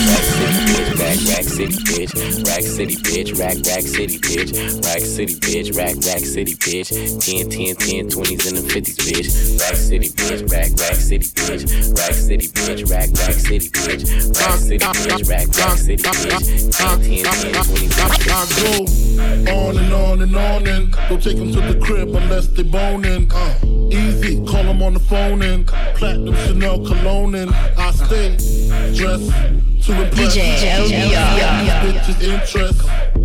Rack, 1.12 1.28
rack 1.28 1.44
city, 1.44 1.76
bitch. 1.84 2.46
Rack 2.48 2.62
city, 2.62 2.96
bitch. 2.96 3.38
Rack, 3.38 3.56
rack 3.68 3.82
city, 3.82 4.18
bitch. 4.18 4.82
Rack 4.82 5.00
city, 5.00 5.34
bitch. 5.34 5.76
Rack, 5.76 5.94
rack 6.08 6.24
city, 6.24 6.54
bitch. 6.54 6.88
10, 7.20 7.50
10, 7.50 7.76
10, 7.76 8.08
20s 8.08 8.48
and 8.48 8.56
the 8.56 8.64
50s, 8.72 8.96
bitch. 8.96 9.60
Rack 9.60 9.76
city, 9.76 10.08
bitch. 10.08 10.50
Rack, 10.50 10.70
rack 10.80 10.96
city, 10.96 11.28
bitch. 11.28 11.98
Rack 11.98 12.14
city, 12.14 12.48
bitch. 12.48 12.88
Rack, 12.88 13.10
rack 13.12 13.34
city, 13.34 13.68
bitch. 13.68 14.40
Rack 14.40 14.56
city, 14.56 14.78
bitch. 14.78 15.28
Rack, 15.28 15.48
rack 15.52 15.76
city, 15.76 16.02
bitch. 16.02 16.72
10, 16.72 17.00
10, 17.02 17.24
10, 17.24 17.44
20s 17.44 17.44
and 17.44 17.52
the 17.52 17.60
50s. 17.60 18.22
I 18.32 18.48
go 18.56 19.12
on 19.52 19.76
and 19.76 19.92
on 19.92 20.22
and 20.22 20.34
on 20.34 20.66
and 20.66 20.92
don't 21.10 21.22
take 21.22 21.36
them 21.36 21.52
to 21.52 21.60
the 21.60 21.78
crib 21.84 22.08
unless 22.14 22.46
they 22.48 22.62
boning. 22.62 23.30
Uh, 23.30 23.54
easy, 23.90 24.36
call 24.46 24.64
them 24.64 24.82
on 24.82 24.94
the 24.94 25.00
phone 25.00 25.42
and 25.42 25.66
platinum 25.66 26.34
Chanel 26.46 26.78
cologne 26.86 27.34
and 27.34 27.50
I 27.52 27.90
stay 27.90 28.36
dressed 28.96 29.30
to 29.86 30.02
impress. 30.02 30.36
DJ 30.36 30.56
LBR. 30.62 31.01
These 31.02 31.72
bitches 31.82 32.22
interest. 32.22 33.22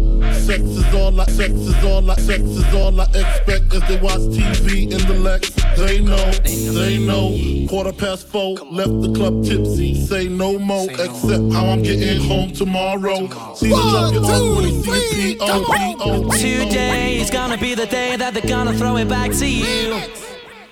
Sex 0.48 0.62
is 0.62 0.94
all 0.96 1.20
I, 1.20 1.26
sex 1.26 1.52
is 1.52 1.84
all 1.84 2.10
I, 2.10 2.16
sex 2.16 2.42
is 2.42 2.74
all 2.74 3.02
I 3.02 3.04
expect 3.04 3.74
as 3.74 3.88
they 3.88 4.00
watch 4.00 4.22
TV 4.32 4.84
in 4.84 5.08
the 5.08 5.14
Lex. 5.14 5.52
They 5.78 6.00
know, 6.00 6.32
they 6.74 6.98
know. 6.98 7.68
Quarter 7.68 7.94
past 7.94 8.28
four, 8.28 8.56
left 8.72 9.02
the 9.02 9.14
club 9.14 9.44
tipsy. 9.44 9.94
Say 9.94 10.28
no 10.28 10.58
more, 10.58 10.90
except 10.90 11.52
how 11.54 11.68
I'm 11.68 11.84
getting 11.84 12.22
home 12.22 12.52
tomorrow. 12.54 13.28
See 13.56 13.70
the 13.70 13.76
junket 13.76 14.24
on 14.24 14.56
when 14.56 14.66
he 14.66 14.84
see 14.84 15.34
the 15.36 15.46
P.O. 15.46 16.32
Today 16.32 17.18
is 17.20 17.30
gonna 17.30 17.58
be 17.58 17.76
the 17.76 17.86
day 17.86 18.16
that 18.16 18.34
they're 18.34 18.50
gonna 18.50 18.74
throw 18.74 18.98
it 18.98 19.10
back 19.10 19.32
to 19.34 19.46
you. 19.48 20.37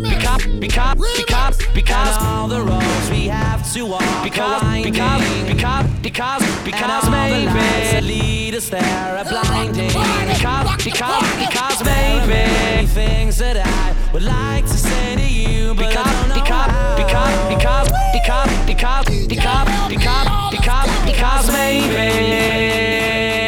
Because, 0.00 0.46
because, 0.58 0.96
because, 1.16 1.56
because 1.74 2.16
all 2.22 2.48
the 2.48 2.60
roads 2.60 3.10
we 3.10 3.26
have 3.26 3.70
to 3.72 3.84
walk 3.84 4.24
Because, 4.24 4.62
because, 4.82 5.22
because, 5.46 5.86
because, 6.02 6.64
because 6.64 7.10
maybe 7.10 7.46
the 7.92 8.00
lead 8.00 8.54
us 8.54 8.68
there 8.70 8.82
are 8.82 9.24
blinding 9.24 9.88
Because, 9.88 10.84
because, 10.84 11.36
because 11.36 11.84
maybe 11.84 12.86
things 12.86 13.38
that 13.38 13.56
I 13.58 14.12
would 14.12 14.22
like 14.22 14.64
to 14.64 14.78
say 14.78 15.16
to 15.16 15.22
you 15.22 15.74
But 15.74 15.88
because, 15.88 16.06
I 16.06 16.12
don't 16.12 16.28
know 16.28 16.34
because, 16.42 16.70
how. 16.70 16.96
because, 16.96 17.34
because, 17.48 17.88
because, 18.16 18.48
because, 18.66 19.06
because, 19.28 19.68
because, 19.88 20.50
because, 20.50 20.88
because 21.04 21.52
maybe 21.52 23.41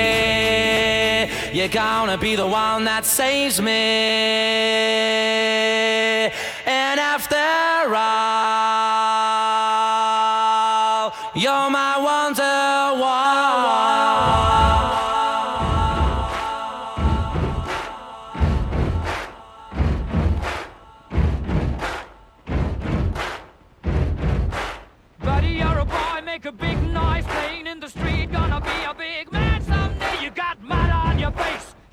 you're 1.54 1.68
gonna 1.68 2.18
be 2.18 2.34
the 2.34 2.46
one 2.46 2.84
that 2.84 3.04
saves 3.04 3.60
me. 3.60 3.70
And 6.66 6.98
after 6.98 7.36
all, 7.94 8.34
you're 11.34 11.70
my 11.70 11.94
Buddy, 12.34 14.13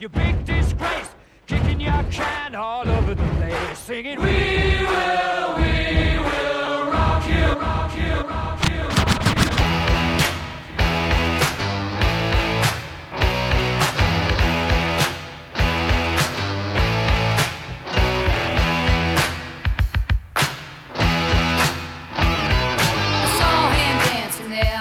you 0.02 0.10
big 0.10 0.46
disgrace. 0.46 1.10
Kicking 1.46 1.80
your 1.80 2.04
can 2.10 2.56
all 2.56 2.88
over 2.90 3.14
the 3.14 3.24
place, 3.36 3.78
singing, 3.78 4.20
We 4.20 4.26
will, 4.26 5.56
we 5.58 6.18
will 6.18 6.86
rock 6.90 7.28
you, 7.30 7.46
rock 7.54 7.96
you, 7.96 8.14
rock 8.28 8.70
you. 8.70 8.82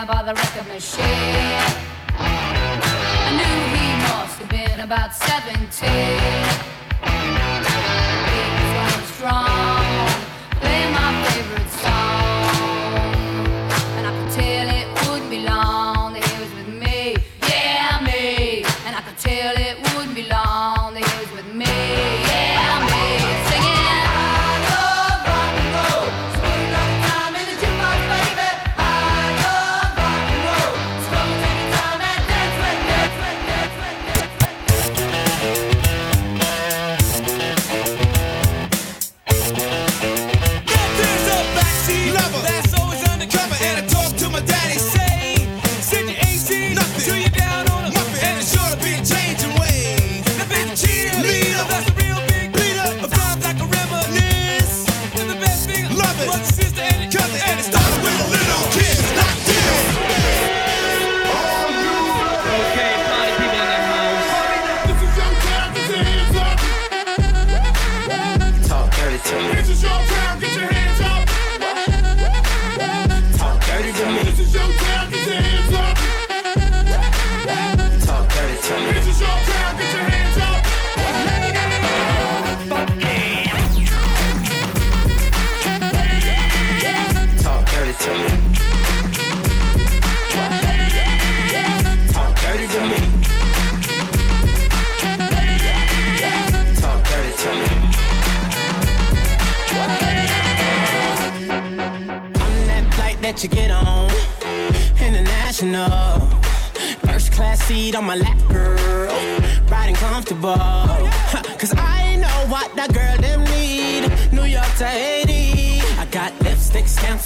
By 0.06 0.22
the 0.24 0.34
record 0.34 0.66
machine. 0.66 1.80
About 4.81 5.14
17. 5.14 6.69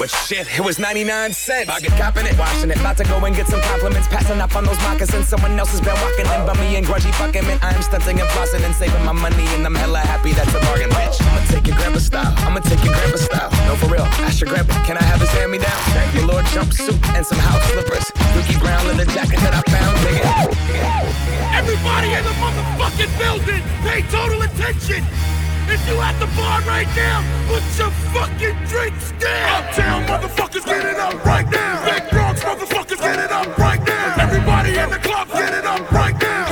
But 0.00 0.08
shit, 0.08 0.48
it 0.56 0.64
was 0.64 0.78
99 0.78 1.04
cents. 1.34 1.68
I 1.68 1.78
get 1.78 1.92
copping 2.00 2.24
it, 2.24 2.32
washing 2.38 2.70
it. 2.70 2.80
About 2.80 2.96
to 2.96 3.04
go 3.04 3.20
and 3.20 3.36
get 3.36 3.46
some 3.46 3.60
compliments. 3.60 4.08
Passing 4.08 4.40
up 4.40 4.56
on 4.56 4.64
those 4.64 4.80
moccasins. 4.80 5.28
Someone 5.28 5.52
else 5.60 5.76
has 5.76 5.82
been 5.84 5.92
walking 6.00 6.24
in 6.24 6.40
bummy 6.48 6.80
and 6.80 6.86
grudgy 6.88 7.12
fucking 7.20 7.44
man. 7.44 7.60
I 7.60 7.76
am 7.76 7.82
stunting 7.82 8.18
and 8.18 8.26
flossing 8.32 8.64
and 8.64 8.74
saving 8.74 9.04
my 9.04 9.12
money. 9.12 9.44
And 9.52 9.60
I'm 9.60 9.74
hella 9.74 10.00
happy 10.00 10.32
that's 10.32 10.56
a 10.56 10.60
bargain, 10.64 10.88
bitch. 10.88 11.20
I'ma 11.20 11.44
take 11.52 11.66
your 11.68 11.76
grandpa 11.76 12.00
style. 12.00 12.32
I'ma 12.48 12.60
take 12.64 12.80
your 12.80 12.96
grandpa 12.96 13.18
style. 13.20 13.52
No, 13.68 13.76
for 13.76 13.92
real. 13.92 14.08
Ask 14.24 14.40
your 14.40 14.48
grandpa, 14.48 14.72
can 14.88 14.96
I 14.96 15.04
have 15.04 15.20
his 15.20 15.28
hand 15.36 15.52
me 15.52 15.58
down? 15.60 15.76
Your 16.16 16.24
Lord 16.32 16.48
jumpsuit 16.56 16.96
and 17.12 17.20
some 17.20 17.36
house 17.36 17.60
slippers. 17.68 18.08
Dookie 18.32 18.56
Brown 18.56 18.80
leather 18.88 19.04
jacket 19.04 19.36
that 19.44 19.52
I 19.52 19.60
found. 19.68 20.00
Everybody 21.52 22.08
in 22.16 22.24
the 22.24 22.32
motherfucking 22.40 23.12
building, 23.20 23.60
pay 23.84 24.00
total 24.08 24.40
attention. 24.48 25.04
If 25.70 25.86
you 25.86 26.00
at 26.00 26.18
the 26.18 26.26
bar 26.34 26.60
right 26.62 26.88
now, 26.96 27.22
put 27.46 27.62
your 27.78 27.90
fucking 28.10 28.58
drinks 28.66 29.12
down. 29.22 29.62
Uptown 29.62 30.02
motherfuckers, 30.04 30.64
get 30.64 30.84
it 30.84 30.98
up 30.98 31.24
right 31.24 31.48
now. 31.48 31.84
Big 31.84 32.10
Bronx 32.10 32.42
motherfuckers, 32.42 32.98
get 32.98 33.20
it 33.20 33.30
up 33.30 33.56
right 33.56 33.80
now. 33.86 34.16
Everybody 34.18 34.76
in 34.76 34.90
the 34.90 34.98
club, 34.98 35.28
get 35.28 35.54
it 35.54 35.64
up 35.64 35.90
right 35.92 36.20
now. 36.20 36.49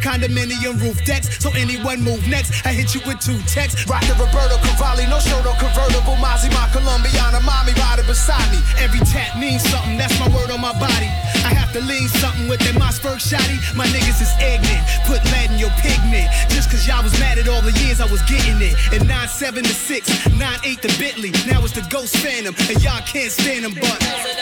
Condominium 0.03 0.75
roof 0.83 0.99
decks. 1.05 1.39
So 1.39 1.49
anyone 1.55 2.03
move 2.03 2.27
next, 2.27 2.65
I 2.67 2.75
hit 2.75 2.93
you 2.93 3.01
with 3.07 3.23
two 3.23 3.39
texts. 3.47 3.87
Rockin' 3.87 4.19
Roberto 4.19 4.59
Cavalli, 4.59 5.07
no 5.07 5.19
show, 5.23 5.39
no 5.41 5.55
convertible. 5.55 6.19
Mozzie, 6.19 6.51
my 6.51 6.67
Colombiana, 6.75 7.39
mommy 7.41 7.71
riding 7.79 8.05
beside 8.05 8.43
me. 8.51 8.59
Every 8.77 8.99
tap 9.07 9.39
means 9.39 9.63
something. 9.63 9.97
That's 9.97 10.13
my 10.19 10.27
word 10.35 10.51
on 10.51 10.59
my 10.59 10.75
body. 10.75 11.07
I 11.47 11.55
have 11.55 11.71
to 11.73 11.81
lean 11.81 12.07
something 12.19 12.51
with 12.51 12.59
that 12.67 12.75
Mossberg 12.75 13.23
shotty. 13.23 13.57
My 13.75 13.87
niggas 13.87 14.19
is 14.19 14.33
ignorant. 14.43 14.83
Put 15.07 15.23
lead 15.31 15.55
in 15.55 15.57
your 15.57 15.71
pigment. 15.79 16.27
Just 16.51 16.69
cause 16.69 16.85
y'all 16.85 17.01
was 17.01 17.15
mad 17.19 17.39
at 17.39 17.47
all 17.47 17.63
the 17.63 17.73
years 17.87 18.03
I 18.03 18.07
was 18.11 18.21
getting 18.27 18.59
it. 18.59 18.75
And 18.91 19.07
9-7 19.07 19.63
to 19.63 19.73
6, 19.73 20.09
9-8 20.35 20.81
to 20.83 20.89
Bentley. 20.99 21.31
Now 21.47 21.63
it's 21.63 21.71
the 21.71 21.85
Ghost 21.87 22.17
Phantom. 22.17 22.53
And 22.67 22.83
y'all 22.83 23.01
can't 23.07 23.31
stand 23.31 23.63
them, 23.63 23.73
but. 23.79 24.32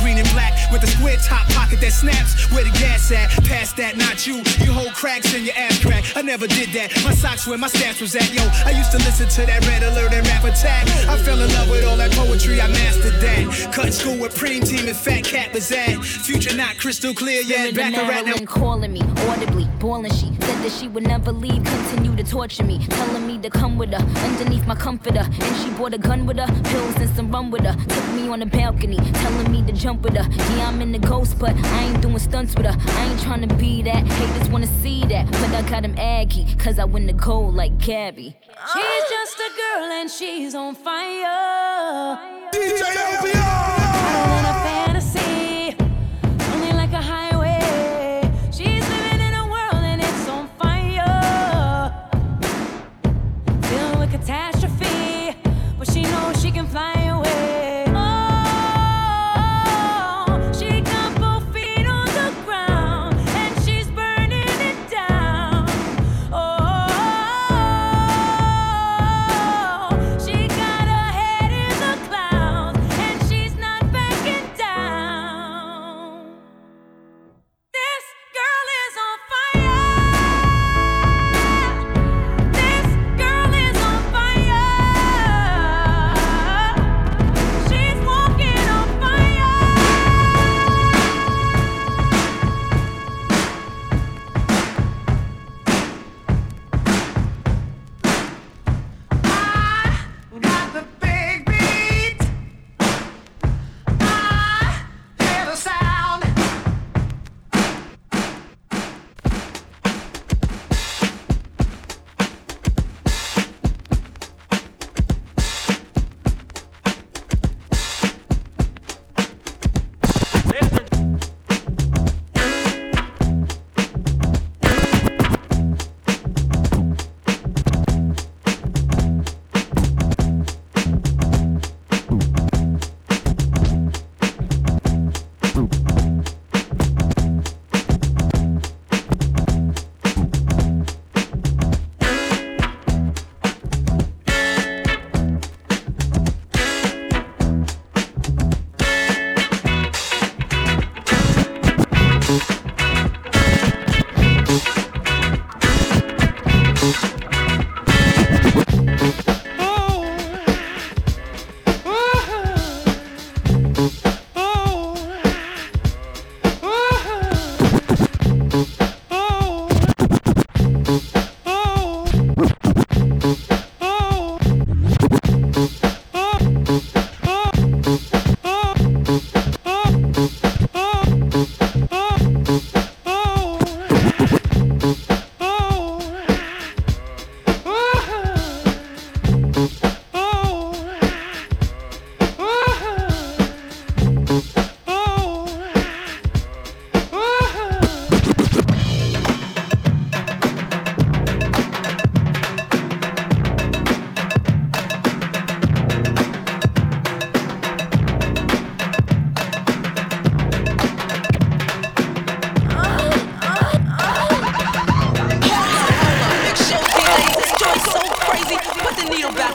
Green 0.00 0.16
and 0.16 0.30
black 0.30 0.59
with 0.72 0.82
a 0.82 0.86
square 0.86 1.16
top 1.18 1.46
pocket 1.50 1.80
that 1.80 1.92
snaps. 1.92 2.50
Where 2.52 2.64
the 2.64 2.70
gas 2.78 3.10
at? 3.12 3.30
Pass 3.44 3.72
that, 3.74 3.96
not 3.96 4.26
you. 4.26 4.42
You 4.64 4.72
hold 4.72 4.94
cracks 4.94 5.34
in 5.34 5.44
your 5.44 5.54
ass 5.56 5.78
crack. 5.82 6.04
I 6.16 6.22
never 6.22 6.46
did 6.46 6.70
that. 6.70 6.92
My 7.04 7.14
socks 7.14 7.46
where 7.46 7.58
my 7.58 7.68
stats 7.68 8.00
was 8.00 8.14
at. 8.14 8.32
Yo, 8.32 8.42
I 8.64 8.70
used 8.70 8.92
to 8.92 8.98
listen 8.98 9.28
to 9.28 9.46
that 9.46 9.66
red 9.66 9.82
alert 9.82 10.12
and 10.12 10.26
rap 10.26 10.44
attack. 10.44 10.86
I 11.08 11.16
fell 11.18 11.40
in 11.40 11.50
love 11.52 11.70
with 11.70 11.84
all 11.84 11.96
that 11.96 12.12
poetry. 12.12 12.60
I 12.60 12.68
mastered 12.68 13.20
that. 13.20 13.72
Cut 13.72 13.92
school 13.92 14.18
with 14.18 14.34
Preem 14.34 14.66
Team 14.66 14.86
and 14.86 14.96
Fat 14.96 15.24
Cat 15.24 15.52
was 15.54 15.70
at. 15.72 16.02
Future 16.04 16.56
not 16.56 16.76
crystal 16.78 17.14
clear 17.14 17.42
yet. 17.42 17.74
Back 17.74 17.94
around 17.94 18.26
now. 18.26 18.44
Calling 18.46 18.92
me 18.92 19.02
audibly, 19.28 19.64
boiling. 19.78 20.12
She 20.12 20.26
said 20.26 20.62
that 20.62 20.72
she 20.72 20.88
would 20.88 21.06
never 21.06 21.32
leave, 21.32 21.62
continue 21.64 22.16
to 22.16 22.24
torture 22.24 22.64
me, 22.64 22.84
telling 22.86 23.26
me 23.26 23.38
to 23.38 23.50
come 23.50 23.78
with 23.78 23.90
her 23.90 24.04
underneath 24.24 24.66
my 24.66 24.74
comforter. 24.74 25.20
And 25.20 25.56
she 25.56 25.70
brought 25.70 25.94
a 25.94 25.98
gun 25.98 26.26
with 26.26 26.38
her, 26.38 26.46
pills 26.64 26.96
and 26.96 27.10
some 27.16 27.30
rum 27.30 27.50
with 27.50 27.62
her. 27.62 27.72
Took 27.72 28.06
me 28.14 28.28
on 28.28 28.40
the 28.40 28.46
balcony, 28.46 28.96
telling 28.96 29.50
me 29.50 29.62
to 29.66 29.72
jump 29.72 30.02
with 30.02 30.16
her. 30.16 30.28
Yeah, 30.56 30.59
I'm 30.60 30.80
in 30.80 30.92
the 30.92 30.98
ghost, 30.98 31.38
but 31.38 31.54
I 31.56 31.84
ain't 31.84 32.00
doing 32.00 32.18
stunts 32.18 32.54
with 32.54 32.66
her. 32.66 32.76
I 32.76 33.06
ain't 33.06 33.20
trying 33.20 33.46
to 33.48 33.54
be 33.56 33.82
that. 33.82 34.06
Haters 34.06 34.48
wanna 34.50 34.66
see 34.82 35.04
that, 35.06 35.30
but 35.30 35.50
I 35.50 35.62
got 35.68 35.84
him 35.84 35.94
aggy, 35.98 36.46
cause 36.58 36.78
I 36.78 36.84
win 36.84 37.06
the 37.06 37.12
gold 37.12 37.54
like 37.54 37.78
Gabby. 37.78 38.36
She's 38.72 39.10
just 39.10 39.38
a 39.38 39.50
girl 39.56 39.84
and 39.84 40.10
she's 40.10 40.54
on 40.54 40.74
fire. 40.74 42.18
DJ 42.52 42.82
I 42.82 43.89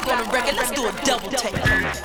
on 0.03 0.25
the 0.25 0.31
record. 0.31 0.55
Let's 0.55 0.71
do 0.71 0.87
a 0.87 0.91
double 1.05 1.29
take. 1.29 2.04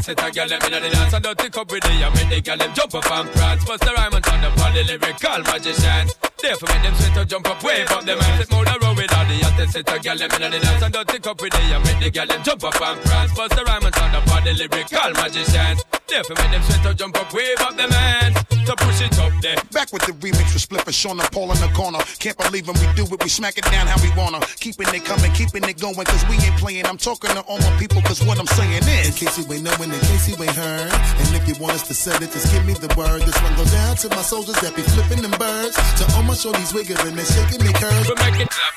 The 0.00 0.12
hottest 0.12 0.18
set 0.18 0.28
a 0.28 0.30
girl 0.32 0.48
them 0.48 0.60
inna 0.66 0.80
the 0.80 0.90
dance 0.90 1.14
and 1.14 1.24
dirty 1.24 1.50
cup 1.50 1.70
with 1.70 1.82
the 1.82 1.90
and 1.90 2.14
make 2.14 2.28
the 2.28 2.40
girl 2.40 2.56
them 2.56 2.74
jump 2.74 2.94
up 2.94 3.10
and 3.10 3.30
prance. 3.30 3.64
Bust 3.64 3.84
the 3.84 3.92
rhyme 3.92 4.14
and 4.14 4.24
turn 4.24 4.44
up 4.44 4.58
all 4.58 4.72
the 4.72 4.82
lyrical 4.84 5.40
magicians. 5.44 6.10
Therefore 6.40 6.68
make 6.68 6.82
them 6.82 6.94
sweat 6.94 7.14
to 7.14 7.24
jump 7.24 7.48
up, 7.48 7.62
wave 7.62 7.90
up 7.90 8.04
them 8.04 8.18
hands. 8.18 8.46
Flip 8.46 8.58
on 8.58 8.64
the 8.64 8.76
road 8.80 8.96
with 8.96 9.12
all 9.12 9.26
the 9.26 9.36
hottest 9.44 9.72
set 9.72 9.88
a 9.88 9.98
girl 10.00 10.16
them 10.16 10.30
inna 10.36 10.48
the 10.50 10.58
dance 10.60 10.82
and 10.82 10.94
dirty 10.94 11.18
cup 11.18 11.40
with 11.40 11.52
the 11.52 11.60
and 11.60 11.84
make 11.84 12.00
the 12.00 12.10
girl 12.10 12.26
them 12.26 12.42
jump 12.42 12.64
up 12.64 12.80
and 12.80 13.00
prance. 13.02 13.32
Bust 13.34 13.56
the 13.56 13.64
rhyme 13.64 13.84
and 13.84 13.94
turn 13.94 14.14
up 14.14 14.28
all 14.28 14.42
the 14.42 14.52
lyrical 14.54 15.10
magicians. 15.20 15.99
Therefore 16.10 16.36
make 16.42 16.50
them 16.50 16.62
sweat 16.66 16.82
to 16.82 16.94
jump 16.94 17.16
up, 17.16 17.32
wave 17.32 17.60
up 17.60 17.76
them 17.76 17.90
hands. 17.90 18.36
So 18.66 18.74
push 18.74 19.00
it 19.00 19.16
up 19.18 19.30
there. 19.40 19.54
Back 19.70 19.92
with 19.92 20.02
the 20.06 20.12
remix 20.18 20.50
with 20.50 20.66
Spliff 20.66 20.84
and 20.86 20.94
Sean 20.94 21.20
and 21.20 21.30
Paul 21.30 21.52
in 21.54 21.58
the 21.62 21.70
corner. 21.70 21.98
Can't 22.18 22.36
believe 22.36 22.66
when 22.66 22.74
we 22.82 22.86
do 22.98 23.06
it, 23.06 23.22
we 23.22 23.30
smack 23.30 23.56
it 23.56 23.64
down 23.70 23.86
how 23.86 23.94
we 24.02 24.10
wanna. 24.18 24.40
Keeping 24.58 24.90
it 24.90 25.04
coming, 25.04 25.30
keeping 25.32 25.62
it 25.62 25.78
going, 25.78 25.94
cause 25.94 26.24
we 26.26 26.34
ain't 26.42 26.58
playing. 26.58 26.84
I'm 26.86 26.98
talking 26.98 27.30
to 27.30 27.42
all 27.46 27.58
my 27.58 27.70
people, 27.78 28.02
cause 28.02 28.22
what 28.26 28.38
I'm 28.38 28.50
saying 28.58 28.82
is. 28.82 29.06
In 29.06 29.14
case 29.14 29.38
you 29.38 29.46
ain't 29.54 29.62
knowing, 29.62 29.90
in 29.90 30.00
case 30.10 30.26
you 30.26 30.34
ain't 30.42 30.50
heard. 30.50 30.90
And 30.90 31.30
if 31.38 31.46
you 31.46 31.54
want 31.62 31.74
us 31.78 31.86
to 31.86 31.94
set 31.94 32.20
it, 32.22 32.32
just 32.32 32.50
give 32.52 32.66
me 32.66 32.74
the 32.74 32.90
word. 32.98 33.22
This 33.22 33.38
one 33.42 33.54
goes 33.54 33.70
down 33.70 33.94
to 34.02 34.08
my 34.10 34.22
soldiers 34.22 34.58
that 34.66 34.74
be 34.74 34.82
flipping 34.82 35.22
them 35.22 35.34
birds. 35.38 35.78
To 36.02 36.04
all 36.18 36.26
my 36.26 36.34
shorties 36.34 36.74
wiggling 36.74 37.14
and 37.14 37.26
shaking 37.26 37.62
their 37.62 37.74
curves. 37.78 38.10
We 38.10 38.18
make 38.18 38.34
it 38.34 38.50
clap. 38.50 38.74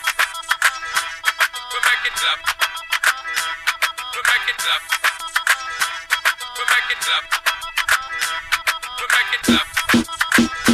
We 1.73 1.79
make 1.81 2.05
it 2.05 2.13
clap. 2.13 2.39
We 4.13 5.02
We'll 6.73 6.81
make 6.81 6.97
it 6.97 7.09
up. 7.13 7.23
We'll 8.97 9.07
make 9.13 10.69
it. 10.69 10.72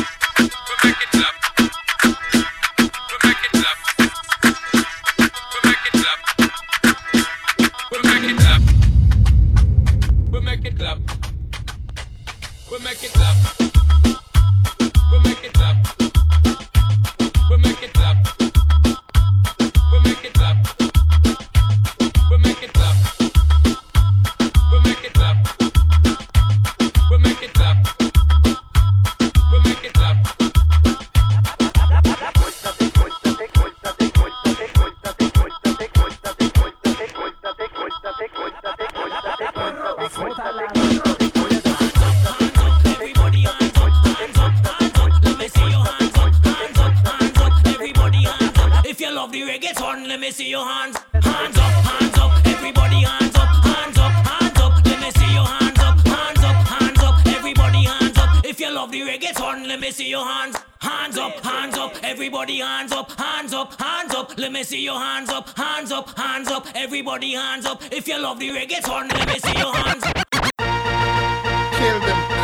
Everybody 62.39 62.59
hands 62.59 62.93
up, 62.93 63.11
hands 63.19 63.53
up, 63.53 63.73
hands 63.81 64.15
up. 64.15 64.37
Let 64.37 64.53
me 64.53 64.63
see 64.63 64.81
your 64.81 64.97
hands 64.97 65.29
up, 65.29 65.49
hands 65.57 65.91
up, 65.91 66.17
hands 66.17 66.47
up, 66.47 66.67
everybody 66.73 67.33
hands 67.33 67.65
up. 67.65 67.81
If 67.91 68.07
you 68.07 68.17
love 68.17 68.39
the 68.39 68.49
reggaeton, 68.51 69.11
let 69.11 69.27
me 69.27 69.39
see 69.39 69.59
your 69.59 69.75
hands. 69.75 70.03
up. 70.05 70.15
Kill 71.73 71.99
them. 71.99 72.38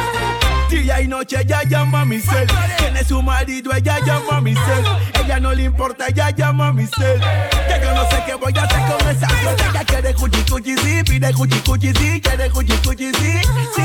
Día 0.95 1.03
y 1.03 1.07
noche 1.07 1.41
ella 1.41 1.61
llama 1.63 2.01
a 2.01 2.05
mi 2.05 2.19
cel. 2.19 2.47
Tiene 2.77 3.03
su 3.03 3.21
marido, 3.21 3.73
ella 3.73 3.97
llama 4.05 4.37
a 4.37 4.41
mi 4.41 4.53
cel. 4.53 4.85
Ella 5.23 5.39
no 5.39 5.53
le 5.53 5.63
importa, 5.63 6.07
ella 6.07 6.29
llama 6.29 6.67
a 6.67 6.73
mi 6.73 6.85
cel. 6.85 7.19
Que 7.19 7.83
yo 7.83 7.93
no 7.93 8.09
sé 8.09 8.23
qué 8.25 8.35
voy 8.35 8.53
a 8.57 8.63
hacer 8.63 8.79
con 8.79 9.09
esa 9.09 9.27
flor. 9.27 9.55
Ella 9.71 9.83
quiere 9.83 10.13
cuchi 10.13 10.41
cuchi 10.49 10.77
sí, 10.77 11.03
pide 11.03 11.33
cuchi 11.33 11.59
cuchi 11.59 11.93
sí, 11.95 12.21
quiere 12.21 12.49
cuchi 12.49 12.77
cuchi 12.77 13.11
sí, 13.13 13.41
sí. 13.75 13.83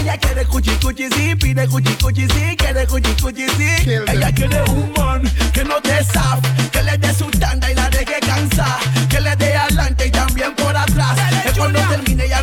Ella 0.00 0.16
quiere 0.16 0.46
cuchi 0.46 0.70
cuchi 0.76 1.08
sí, 1.10 1.34
pide 1.36 1.68
cuchi 1.68 1.92
cuchi 1.94 2.26
sí, 2.28 2.56
quiere 2.56 2.86
cuchi 2.86 3.12
cuchi 3.20 3.48
sí. 3.50 3.90
Ella 4.06 4.32
quiere 4.32 4.62
un 4.70 4.92
man 4.96 5.22
que 5.52 5.64
no 5.64 5.80
te 5.82 6.02
zaf, 6.04 6.40
que 6.70 6.82
le 6.82 6.96
dé 6.96 7.12
su 7.12 7.26
tanda 7.32 7.70
y 7.70 7.74
la 7.74 7.90
deje 7.90 8.18
cansar, 8.20 8.78
que 9.10 9.20
le 9.20 9.36
dé 9.36 9.56
adelante 9.56 10.06
y 10.06 10.10
también 10.10 10.54
por 10.54 10.74
atrás. 10.76 11.18
Que 11.44 11.52
cuando 11.52 11.80
termine 11.80 12.24
ella 12.24 12.35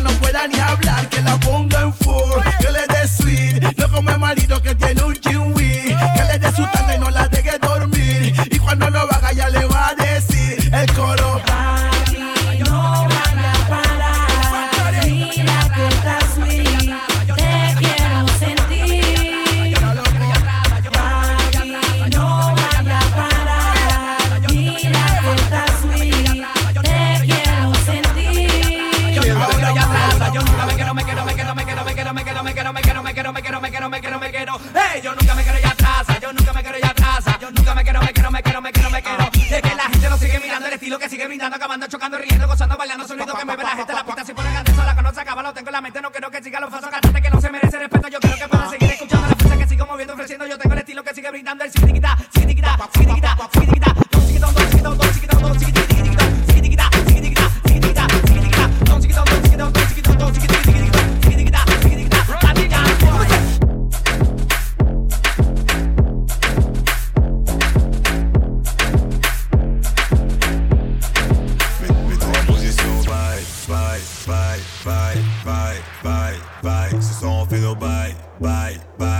bye, 76.02 76.38
bye. 76.62 76.90
Ce 77.00 77.14
soir 77.20 77.32
on 77.32 77.46
fait 77.46 77.60
nos 77.60 77.74
bye, 77.74 78.14
bye, 78.40 78.78
bye. 78.98 79.13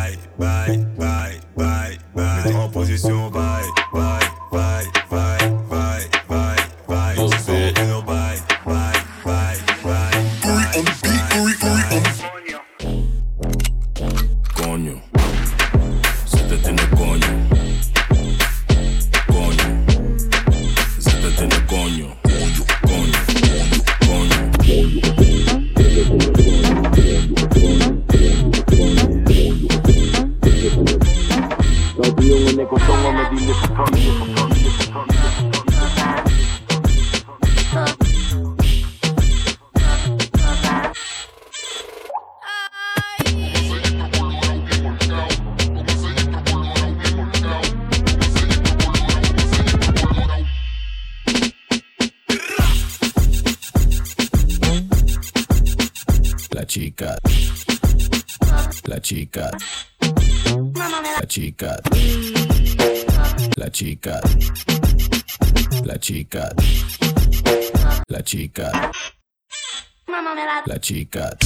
God. 71.15 71.44